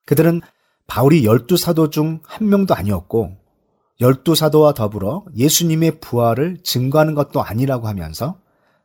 그들은 0.07 0.41
바울이 0.87 1.24
열두 1.24 1.57
사도 1.57 1.91
중 1.91 2.20
한 2.24 2.49
명도 2.49 2.74
아니었고 2.74 3.37
열두 4.01 4.34
사도와 4.34 4.74
더불어 4.74 5.24
예수님의 5.37 6.01
부활을 6.01 6.59
증거하는 6.62 7.14
것도 7.14 7.43
아니라고 7.43 7.89
하면서 7.89 8.39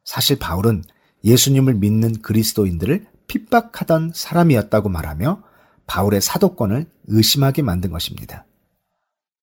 사실 0.03 0.39
바울은 0.39 0.83
예수님을 1.23 1.75
믿는 1.75 2.21
그리스도인들을 2.21 3.05
핍박하던 3.27 4.11
사람이었다고 4.15 4.89
말하며 4.89 5.43
바울의 5.85 6.21
사도권을 6.21 6.85
의심하게 7.07 7.61
만든 7.61 7.91
것입니다. 7.91 8.45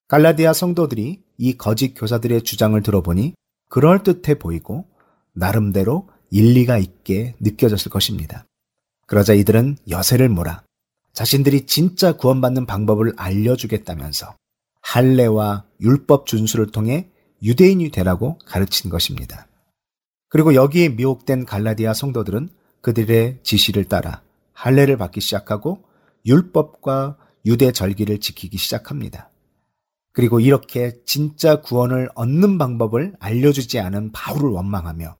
갈라디아 0.08 0.52
성도들이 0.54 1.22
이 1.36 1.56
거짓 1.56 1.94
교사들의 1.94 2.42
주장을 2.42 2.80
들어보니 2.82 3.34
그럴듯해 3.68 4.38
보이고 4.38 4.86
나름대로 5.34 6.08
일리가 6.30 6.78
있게 6.78 7.34
느껴졌을 7.40 7.90
것입니다. 7.90 8.44
그러자 9.06 9.34
이들은 9.34 9.76
여세를 9.88 10.28
몰아 10.30 10.62
자신들이 11.18 11.66
진짜 11.66 12.12
구원받는 12.12 12.64
방법을 12.64 13.12
알려주겠다면서 13.16 14.36
할례와 14.82 15.64
율법 15.80 16.26
준수를 16.26 16.70
통해 16.70 17.08
유대인이 17.42 17.90
되라고 17.90 18.38
가르친 18.46 18.88
것입니다. 18.88 19.48
그리고 20.28 20.54
여기에 20.54 20.90
미혹된 20.90 21.44
갈라디아 21.44 21.92
성도들은 21.92 22.50
그들의 22.82 23.40
지시를 23.42 23.86
따라 23.86 24.22
할례를 24.52 24.96
받기 24.96 25.20
시작하고 25.20 25.82
율법과 26.24 27.16
유대 27.46 27.72
절기를 27.72 28.20
지키기 28.20 28.56
시작합니다. 28.56 29.28
그리고 30.12 30.38
이렇게 30.38 31.00
진짜 31.04 31.60
구원을 31.60 32.10
얻는 32.14 32.58
방법을 32.58 33.16
알려주지 33.18 33.80
않은 33.80 34.12
바울을 34.12 34.50
원망하며 34.50 35.16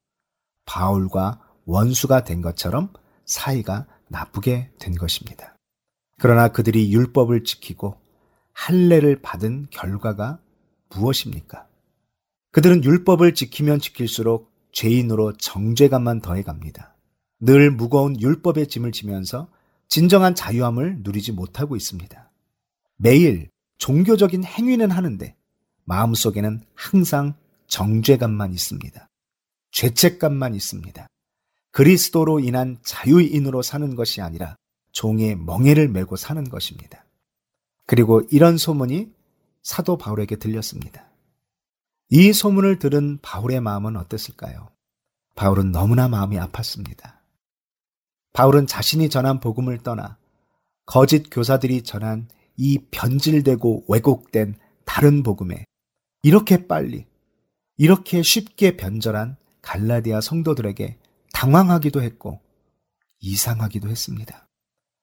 바울과 0.64 1.40
원수가 1.64 2.22
된 2.22 2.40
것처럼 2.40 2.92
사이가 3.24 3.88
나쁘게 4.06 4.70
된 4.78 4.94
것입니다. 4.94 5.57
그러나 6.18 6.48
그들이 6.48 6.92
율법을 6.92 7.44
지키고 7.44 7.96
할례를 8.52 9.22
받은 9.22 9.68
결과가 9.70 10.40
무엇입니까? 10.90 11.66
그들은 12.50 12.82
율법을 12.82 13.34
지키면 13.34 13.78
지킬수록 13.78 14.50
죄인으로 14.72 15.34
정죄감만 15.34 16.20
더해갑니다. 16.20 16.96
늘 17.40 17.70
무거운 17.70 18.20
율법의 18.20 18.66
짐을 18.66 18.90
지면서 18.90 19.48
진정한 19.86 20.34
자유함을 20.34 20.98
누리지 21.00 21.32
못하고 21.32 21.76
있습니다. 21.76 22.30
매일 22.96 23.48
종교적인 23.78 24.44
행위는 24.44 24.90
하는데 24.90 25.36
마음속에는 25.84 26.62
항상 26.74 27.34
정죄감만 27.68 28.52
있습니다. 28.52 29.08
죄책감만 29.70 30.54
있습니다. 30.54 31.06
그리스도로 31.70 32.40
인한 32.40 32.78
자유인으로 32.82 33.62
사는 33.62 33.94
것이 33.94 34.20
아니라 34.20 34.56
종의 34.98 35.36
멍해를 35.36 35.86
메고 35.86 36.16
사는 36.16 36.42
것입니다. 36.42 37.04
그리고 37.86 38.20
이런 38.32 38.58
소문이 38.58 39.12
사도 39.62 39.96
바울에게 39.96 40.34
들렸습니다. 40.36 41.06
이 42.10 42.32
소문을 42.32 42.80
들은 42.80 43.20
바울의 43.22 43.60
마음은 43.60 43.96
어땠을까요? 43.96 44.70
바울은 45.36 45.70
너무나 45.70 46.08
마음이 46.08 46.36
아팠습니다. 46.38 47.18
바울은 48.32 48.66
자신이 48.66 49.08
전한 49.08 49.38
복음을 49.38 49.78
떠나 49.78 50.18
거짓 50.84 51.28
교사들이 51.30 51.82
전한 51.82 52.28
이 52.56 52.80
변질되고 52.90 53.84
왜곡된 53.88 54.56
다른 54.84 55.22
복음에 55.22 55.64
이렇게 56.24 56.66
빨리, 56.66 57.06
이렇게 57.76 58.24
쉽게 58.24 58.76
변절한 58.76 59.36
갈라디아 59.62 60.20
성도들에게 60.20 60.98
당황하기도 61.34 62.02
했고 62.02 62.40
이상하기도 63.20 63.88
했습니다. 63.88 64.47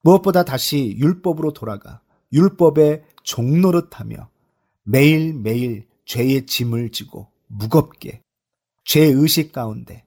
무엇보다 0.06 0.44
다시 0.44 0.96
율법으로 0.98 1.52
돌아가 1.52 2.00
율법의 2.32 3.02
종노릇하며 3.24 4.30
매일매일 4.84 5.88
죄의 6.04 6.46
짐을 6.46 6.90
지고 6.92 7.32
무겁게 7.48 8.22
죄의식 8.84 9.50
가운데 9.50 10.04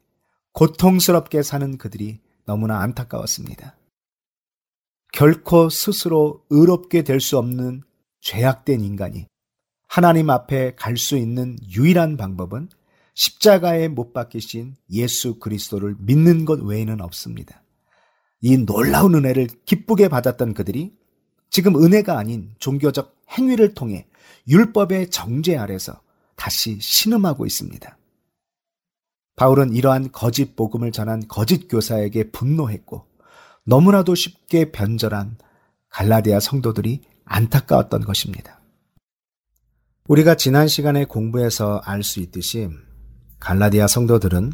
고통스럽게 0.54 1.44
사는 1.44 1.78
그들이 1.78 2.22
너무나 2.46 2.80
안타까웠습니다. 2.80 3.78
결코 5.12 5.70
스스로 5.70 6.46
의롭게 6.50 7.04
될 7.04 7.20
수 7.20 7.38
없는 7.38 7.84
죄악된 8.22 8.80
인간이 8.80 9.28
하나님 9.90 10.30
앞에 10.30 10.76
갈 10.76 10.96
수 10.96 11.18
있는 11.18 11.58
유일한 11.76 12.16
방법은 12.16 12.70
십자가에 13.16 13.90
못 13.90 14.14
박히신 14.14 14.78
예수 14.92 15.40
그리스도를 15.40 15.98
믿는 16.00 16.46
것 16.46 16.62
외에는 16.62 17.02
없습니다. 17.02 17.64
이 18.42 18.58
놀라운 18.58 19.16
은혜를 19.16 19.48
기쁘게 19.66 20.08
받았던 20.08 20.54
그들이 20.54 20.94
지금 21.50 21.76
은혜가 21.76 22.18
아닌 22.18 22.54
종교적 22.60 23.16
행위를 23.32 23.74
통해 23.74 24.08
율법의 24.48 25.10
정죄 25.10 25.58
아래서 25.58 26.02
다시 26.36 26.80
신음하고 26.80 27.46
있습니다. 27.46 27.98
바울은 29.36 29.74
이러한 29.74 30.12
거짓 30.12 30.56
복음을 30.56 30.92
전한 30.92 31.28
거짓 31.28 31.68
교사에게 31.68 32.32
분노했고 32.32 33.06
너무나도 33.66 34.16
쉽게 34.16 34.72
변절한 34.72 35.38
갈라디아 35.90 36.40
성도들이 36.40 37.02
안타까웠던 37.26 38.02
것입니다. 38.06 38.62
우리가 40.08 40.36
지난 40.36 40.68
시간에 40.68 41.06
공부해서 41.06 41.82
알 41.84 42.04
수 42.04 42.20
있듯이 42.20 42.70
갈라디아 43.40 43.88
성도들은 43.88 44.54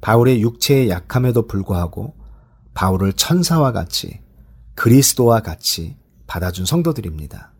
바울의 0.00 0.42
육체의 0.42 0.90
약함에도 0.90 1.46
불구하고 1.46 2.14
바울을 2.74 3.12
천사와 3.14 3.72
같이 3.72 4.20
그리스도와 4.74 5.40
같이 5.40 5.96
받아준 6.26 6.64
성도들입니다. 6.64 7.52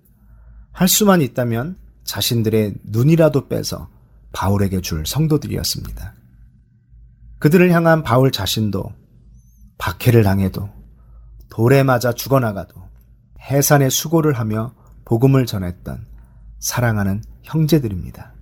할 0.73 0.89
수만 0.89 1.21
있다면 1.21 1.77
자신들의 2.05 2.75
눈이라도 2.85 3.49
빼서 3.49 3.89
바울에게 4.33 4.81
줄 4.81 5.05
성도들이었습니다. 5.07 6.15
그들을 7.39 7.71
향한 7.71 8.03
바울 8.03 8.33
자신도 8.33 8.93
박해를 9.79 10.23
당해도 10.23 10.71
돌에 11.51 11.83
맞아 11.83 12.13
죽어나가도 12.13 12.81
해산의 13.41 13.91
수고를 13.91 14.35
하며 14.35 14.75
복음을 15.05 15.45
전했던 15.45 16.07
사랑하는 16.61 17.23
형제들입니다. 17.43 18.33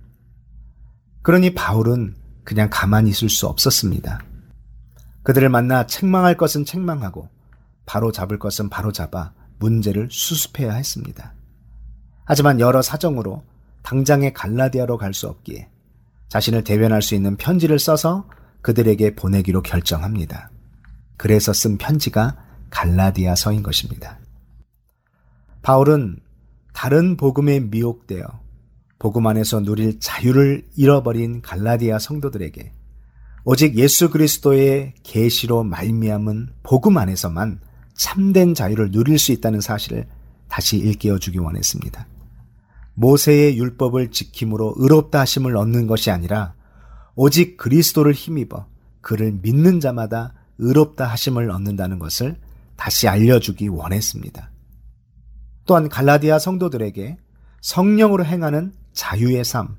그러니 1.23 1.53
바울은 1.53 2.15
그냥 2.43 2.69
가만히 2.71 3.09
있을 3.09 3.29
수 3.29 3.47
없었습니다. 3.47 4.23
그들을 5.23 5.49
만나 5.49 5.85
책망할 5.85 6.37
것은 6.37 6.65
책망하고 6.65 7.29
바로 7.85 8.11
잡을 8.11 8.39
것은 8.39 8.69
바로 8.69 8.91
잡아 8.91 9.33
문제를 9.59 10.09
수습해야 10.11 10.73
했습니다. 10.73 11.33
하지만 12.25 12.59
여러 12.59 12.81
사정으로 12.81 13.43
당장에 13.83 14.31
갈라디아로 14.33 14.97
갈 14.97 15.13
수 15.13 15.27
없기에 15.27 15.69
자신을 16.29 16.63
대변할 16.63 17.01
수 17.01 17.13
있는 17.13 17.35
편지를 17.35 17.77
써서 17.77 18.27
그들에게 18.61 19.15
보내기로 19.15 19.61
결정합니다. 19.63 20.49
그래서 21.17 21.51
쓴 21.51 21.77
편지가 21.77 22.37
갈라디아서인 22.69 23.63
것입니다. 23.63 24.19
바울은 25.61 26.19
다른 26.73 27.17
복음에 27.17 27.59
미혹되어 27.59 28.25
복음 28.97 29.27
안에서 29.27 29.59
누릴 29.59 29.99
자유를 29.99 30.69
잃어버린 30.75 31.41
갈라디아 31.41 31.99
성도들에게 31.99 32.71
오직 33.43 33.75
예수 33.75 34.11
그리스도의 34.11 34.93
계시로 35.03 35.63
말미암은 35.63 36.49
복음 36.61 36.97
안에서만 36.97 37.59
참된 37.95 38.53
자유를 38.53 38.91
누릴 38.91 39.17
수 39.17 39.31
있다는 39.31 39.61
사실을 39.61 40.07
다시 40.47 40.77
일깨워 40.77 41.17
주기 41.17 41.39
원했습니다. 41.39 42.07
모세의 42.93 43.57
율법을 43.57 44.11
지킴으로 44.11 44.75
의롭다 44.77 45.21
하심을 45.21 45.57
얻는 45.57 45.87
것이 45.87 46.11
아니라 46.11 46.53
오직 47.15 47.57
그리스도를 47.57 48.13
힘입어 48.13 48.67
그를 49.01 49.31
믿는 49.41 49.79
자마다 49.79 50.33
의롭다 50.59 51.07
하심을 51.07 51.49
얻는다는 51.49 51.97
것을 51.97 52.39
다시 52.75 53.07
알려주기 53.07 53.69
원했습니다. 53.69 54.51
또한 55.65 55.89
갈라디아 55.89 56.37
성도들에게 56.37 57.17
성령으로 57.61 58.23
행하는 58.25 58.73
자유의 58.93 59.45
삶, 59.45 59.77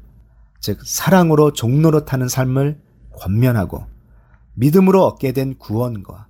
즉 0.60 0.80
사랑으로 0.84 1.52
종로로 1.52 2.04
타는 2.04 2.28
삶을 2.28 2.80
권면하고 3.16 3.86
믿음으로 4.54 5.04
얻게 5.04 5.32
된 5.32 5.56
구원과 5.58 6.28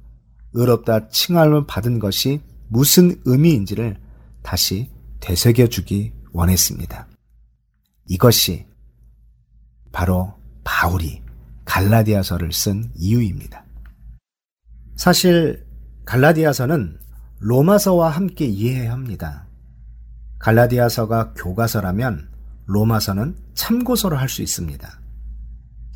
의롭다 0.54 1.08
칭함을 1.08 1.66
받은 1.66 1.98
것이 1.98 2.40
무슨 2.68 3.20
의미인지를 3.24 3.98
다시 4.42 4.90
되새겨 5.20 5.68
주기 5.68 6.12
원했습니다. 6.32 7.08
이것이 8.08 8.66
바로 9.92 10.34
바울이 10.64 11.22
갈라디아서를 11.64 12.52
쓴 12.52 12.90
이유입니다. 12.96 13.64
사실 14.96 15.66
갈라디아서는 16.04 16.98
로마서와 17.40 18.10
함께 18.10 18.46
이해해야 18.46 18.92
합니다. 18.92 19.46
갈라디아서가 20.38 21.34
교과서라면 21.34 22.30
로마서는 22.66 23.36
참고서로 23.54 24.16
할 24.16 24.28
수 24.28 24.42
있습니다. 24.42 25.01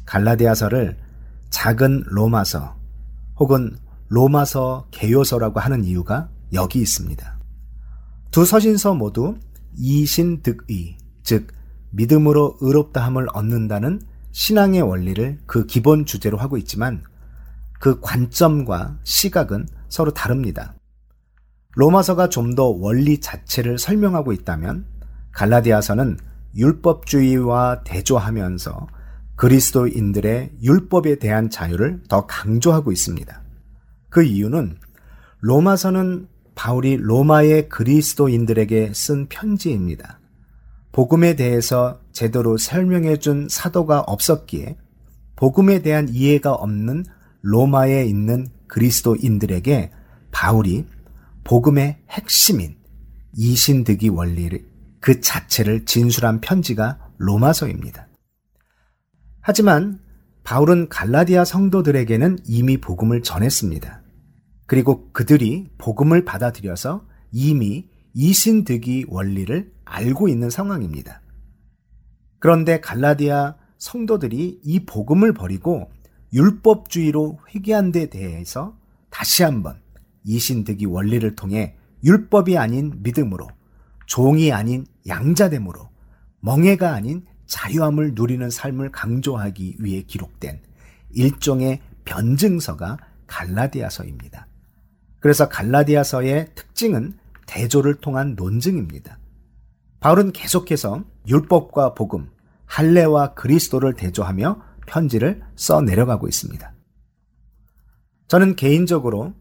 갈라디아서를 0.06 0.96
작은 1.50 2.04
로마서 2.06 2.76
혹은 3.38 3.76
로마서 4.08 4.88
개요서라고 4.90 5.60
하는 5.60 5.84
이유가 5.84 6.28
여기 6.52 6.80
있습니다. 6.80 7.38
두 8.30 8.44
서신서 8.44 8.94
모두 8.94 9.36
이신득의, 9.76 10.98
즉 11.22 11.48
믿음으로 11.90 12.56
의롭다함을 12.60 13.26
얻는다는 13.32 14.00
신앙의 14.32 14.82
원리를 14.82 15.40
그 15.46 15.66
기본 15.66 16.04
주제로 16.06 16.36
하고 16.38 16.56
있지만 16.56 17.02
그 17.80 18.00
관점과 18.00 18.98
시각은 19.02 19.66
서로 19.88 20.12
다릅니다. 20.12 20.74
로마서가 21.74 22.28
좀 22.28 22.54
더 22.54 22.64
원리 22.68 23.20
자체를 23.20 23.78
설명하고 23.78 24.32
있다면 24.32 24.86
갈라디아서는 25.32 26.18
율법주의와 26.54 27.82
대조하면서 27.84 28.86
그리스도인들의 29.36 30.52
율법에 30.62 31.18
대한 31.18 31.50
자유를 31.50 32.02
더 32.08 32.26
강조하고 32.26 32.90
있습니다. 32.90 33.42
그 34.08 34.22
이유는 34.22 34.78
로마서는 35.40 36.28
바울이 36.54 36.96
로마의 36.96 37.68
그리스도인들에게 37.68 38.92
쓴 38.94 39.26
편지입니다. 39.28 40.20
복음에 40.92 41.36
대해서 41.36 42.00
제대로 42.12 42.56
설명해 42.56 43.18
준 43.18 43.46
사도가 43.50 44.00
없었기에 44.00 44.78
복음에 45.36 45.82
대한 45.82 46.08
이해가 46.08 46.54
없는 46.54 47.04
로마에 47.42 48.06
있는 48.06 48.48
그리스도인들에게 48.68 49.92
바울이 50.32 50.86
복음의 51.44 51.98
핵심인 52.08 52.76
이신득이 53.36 54.08
원리를 54.08 54.66
그 55.00 55.20
자체를 55.20 55.84
진술한 55.84 56.40
편지가 56.40 56.98
로마서입니다. 57.18 58.08
하지만 59.48 60.00
바울은 60.42 60.88
갈라디아 60.88 61.44
성도들에게는 61.44 62.40
이미 62.46 62.78
복음을 62.78 63.22
전했습니다. 63.22 64.02
그리고 64.66 65.12
그들이 65.12 65.68
복음을 65.78 66.24
받아들여서 66.24 67.06
이미 67.30 67.88
이신득이 68.12 69.06
원리를 69.06 69.72
알고 69.84 70.26
있는 70.28 70.50
상황입니다. 70.50 71.20
그런데 72.40 72.80
갈라디아 72.80 73.54
성도들이 73.78 74.62
이 74.64 74.84
복음을 74.84 75.32
버리고 75.32 75.92
율법주의로 76.32 77.38
회귀한 77.54 77.92
데 77.92 78.10
대해서 78.10 78.76
다시 79.10 79.44
한번 79.44 79.80
이신득이 80.24 80.86
원리를 80.86 81.36
통해 81.36 81.76
율법이 82.02 82.58
아닌 82.58 82.98
믿음으로 83.04 83.46
종이 84.06 84.50
아닌 84.50 84.86
양자됨으로 85.06 85.88
멍해가 86.40 86.92
아닌 86.92 87.24
자유함을 87.46 88.12
누리는 88.14 88.50
삶을 88.50 88.90
강조하기 88.92 89.76
위해 89.78 90.02
기록된 90.02 90.60
일종의 91.10 91.80
변증서가 92.04 92.98
갈라디아서입니다. 93.26 94.46
그래서 95.20 95.48
갈라디아서의 95.48 96.54
특징은 96.54 97.18
대조를 97.46 97.96
통한 97.96 98.34
논증입니다. 98.36 99.18
바울은 100.00 100.32
계속해서 100.32 101.04
율법과 101.26 101.94
복음, 101.94 102.30
할례와 102.66 103.34
그리스도를 103.34 103.94
대조하며 103.94 104.62
편지를 104.86 105.42
써 105.56 105.80
내려가고 105.80 106.28
있습니다. 106.28 106.72
저는 108.28 108.56
개인적으로 108.56 109.34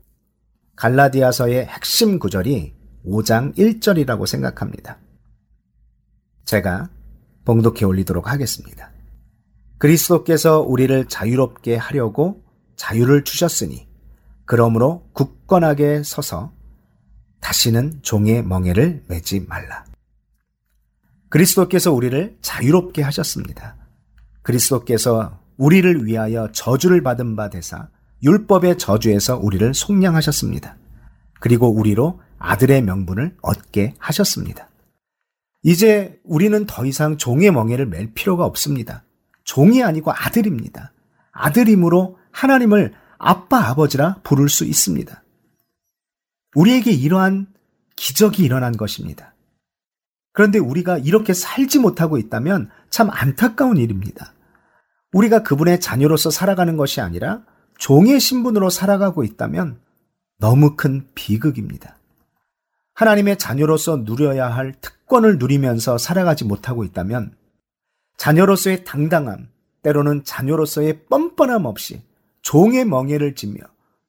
갈라디아서의 0.75 1.65
핵심 1.65 2.19
구절이 2.19 2.75
5장 3.05 3.55
1절이라고 3.55 4.25
생각합니다. 4.25 4.99
제가 6.45 6.89
봉독해 7.45 7.85
올리도록 7.85 8.29
하겠습니다. 8.29 8.91
그리스도께서 9.77 10.61
우리를 10.61 11.05
자유롭게 11.07 11.75
하려고 11.75 12.43
자유를 12.75 13.23
주셨으니 13.23 13.87
그러므로 14.45 15.07
굳건하게 15.13 16.03
서서 16.03 16.51
다시는 17.39 17.99
종의 18.01 18.43
멍에를 18.43 19.03
매지 19.07 19.39
말라. 19.41 19.85
그리스도께서 21.29 21.91
우리를 21.91 22.37
자유롭게 22.41 23.01
하셨습니다. 23.01 23.75
그리스도께서 24.41 25.39
우리를 25.57 26.05
위하여 26.05 26.51
저주를 26.51 27.01
받은 27.01 27.35
바 27.35 27.49
되사 27.49 27.89
율법의 28.23 28.77
저주에서 28.77 29.37
우리를 29.37 29.73
속량하셨습니다. 29.73 30.77
그리고 31.39 31.69
우리로 31.69 32.19
아들의 32.39 32.81
명분을 32.81 33.37
얻게 33.41 33.93
하셨습니다. 33.99 34.69
이제 35.65 36.21
우리는 36.23 36.67
더 36.67 36.85
이상 36.85 37.17
종의 37.17 37.49
멍에를 37.49 37.87
맬 37.87 38.13
필요가 38.13 38.45
없습니다. 38.45 39.03
종이 39.43 39.81
아니고 39.81 40.11
아들입니다. 40.11 40.91
아들임으로 41.31 42.19
하나님을 42.29 42.93
아빠 43.17 43.69
아버지라 43.69 44.17
부를 44.21 44.47
수 44.47 44.63
있습니다. 44.63 45.23
우리에게 46.53 46.91
이러한 46.91 47.47
기적이 47.95 48.43
일어난 48.43 48.77
것입니다. 48.77 49.33
그런데 50.33 50.59
우리가 50.59 50.99
이렇게 50.99 51.33
살지 51.33 51.79
못하고 51.79 52.19
있다면 52.19 52.69
참 52.91 53.09
안타까운 53.09 53.77
일입니다. 53.77 54.35
우리가 55.13 55.41
그분의 55.41 55.79
자녀로서 55.79 56.29
살아가는 56.29 56.77
것이 56.77 57.01
아니라 57.01 57.41
종의 57.79 58.19
신분으로 58.19 58.69
살아가고 58.69 59.23
있다면 59.23 59.79
너무 60.37 60.75
큰 60.75 61.07
비극입니다. 61.15 61.97
하나님의 62.93 63.39
자녀로서 63.39 64.03
누려야 64.05 64.49
할 64.49 64.75
특 64.79 64.94
권을 65.07 65.37
누리면서 65.37 65.97
살아가지 65.97 66.43
못하고 66.45 66.83
있다면 66.83 67.35
자녀로서의 68.17 68.83
당당함, 68.83 69.49
때로는 69.83 70.23
자녀로서의 70.23 71.05
뻔뻔함 71.09 71.65
없이 71.65 72.01
종의 72.41 72.85
멍에를 72.85 73.35
지며 73.35 73.59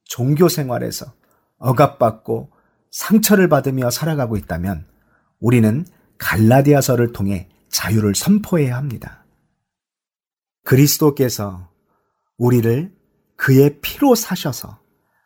종교 0.03 0.49
생활에서 0.49 1.13
억압받고 1.57 2.51
상처를 2.91 3.49
받으며 3.49 3.89
살아가고 3.89 4.37
있다면 4.37 4.85
우리는 5.39 5.85
갈라디아서를 6.17 7.13
통해 7.13 7.49
자유를 7.69 8.15
선포해야 8.15 8.75
합니다. 8.75 9.25
그리스도께서 10.63 11.69
우리를 12.37 12.95
그의 13.35 13.79
피로 13.81 14.15
사셔서 14.15 14.79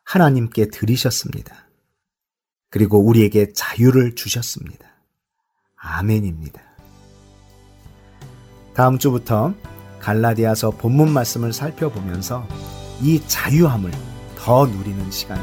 하나님께 0.04 0.68
드리셨습니다. 0.68 1.70
그리고 2.70 3.00
우리에게 3.00 3.54
자유를 3.54 4.16
주셨습니다. 4.16 4.91
아멘입니다. 5.82 6.62
다음 8.74 8.98
주부터 8.98 9.54
갈라디아서 10.00 10.72
본문 10.72 11.12
말씀을 11.12 11.54
살펴보면서 11.54 12.48
이 13.02 13.22
자유함을 13.28 13.92
더 14.38 14.66
누리는 14.66 15.12
시간이 15.12 15.42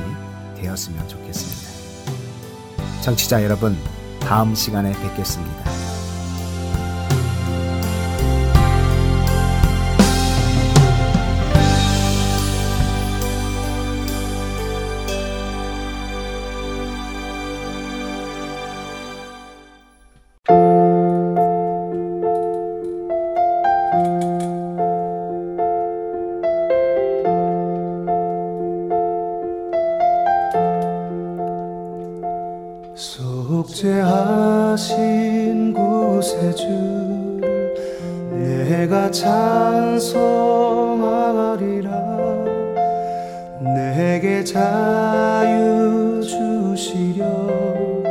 되었으면 0.56 1.06
좋겠습니다. 1.08 3.02
청취자 3.02 3.44
여러분, 3.44 3.76
다음 4.20 4.54
시간에 4.54 4.92
뵙겠습니다. 4.92 5.87
하신 34.78 35.72
구세주를 35.72 37.40
내가 38.30 39.10
찬송하리라. 39.10 39.98
내게 43.74 44.44
자유 44.44 46.22
주시려고 46.22 48.04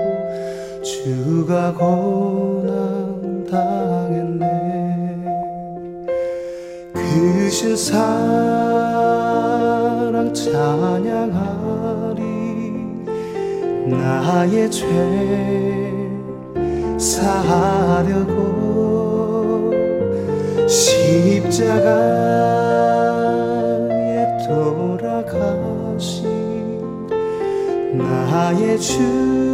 주가 0.84 1.74
고난 1.74 3.45
당했네. 3.49 5.24
그신 6.93 7.78
사랑 7.78 8.03
찬양하리. 10.34 12.18
나의 13.88 14.70
죄 14.70 15.66
사하려고 17.18 18.38
십자가에 20.68 21.88
돌아가신 24.47 26.28
나의 27.97 28.80
주 28.80 29.46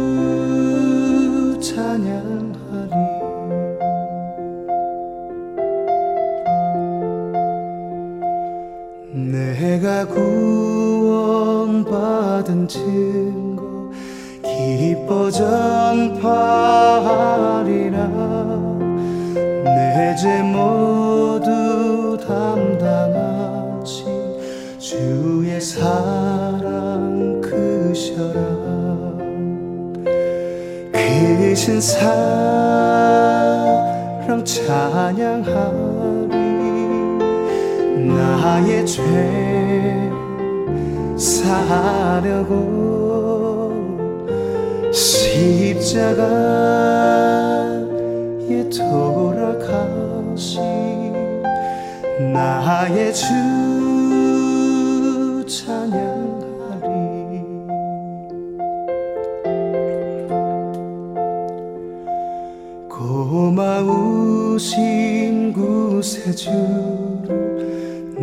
고마우신 63.82 65.52
구세주를 65.52 66.54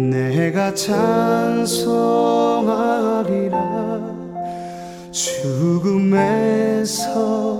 내가 0.09 0.73
찬송하리라. 0.73 1.91
죽음에서 5.11 6.39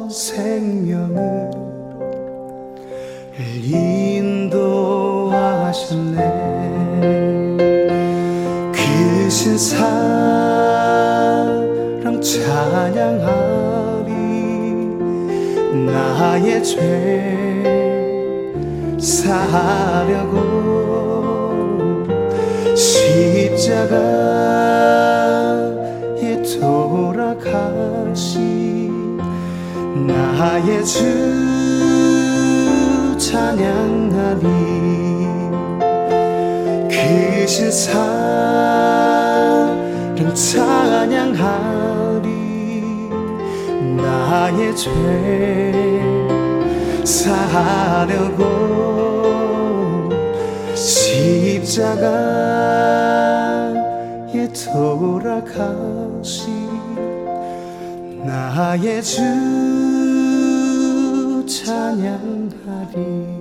생명을 0.10 1.52
인도하셨네 3.66 5.02
그신 8.72 9.58
사랑 9.58 10.62
찬양하리. 12.22 14.12
나의 15.92 16.64
죄 16.64 17.31
사하려고 19.02 20.38
십자가에 22.76 23.92
돌아가신 26.60 27.90
나의 30.06 30.86
주 30.86 31.02
찬양하리 33.18 34.46
그신 36.88 37.72
사랑 37.72 38.62
찬양하리 40.36 42.28
나의 43.98 44.76
죄 44.76 44.92
사하려고 47.04 48.71
십자가에 51.72 52.12
돌아가신 54.54 56.42
나의 58.26 59.02
주 59.02 59.22
찬양하리 61.48 63.41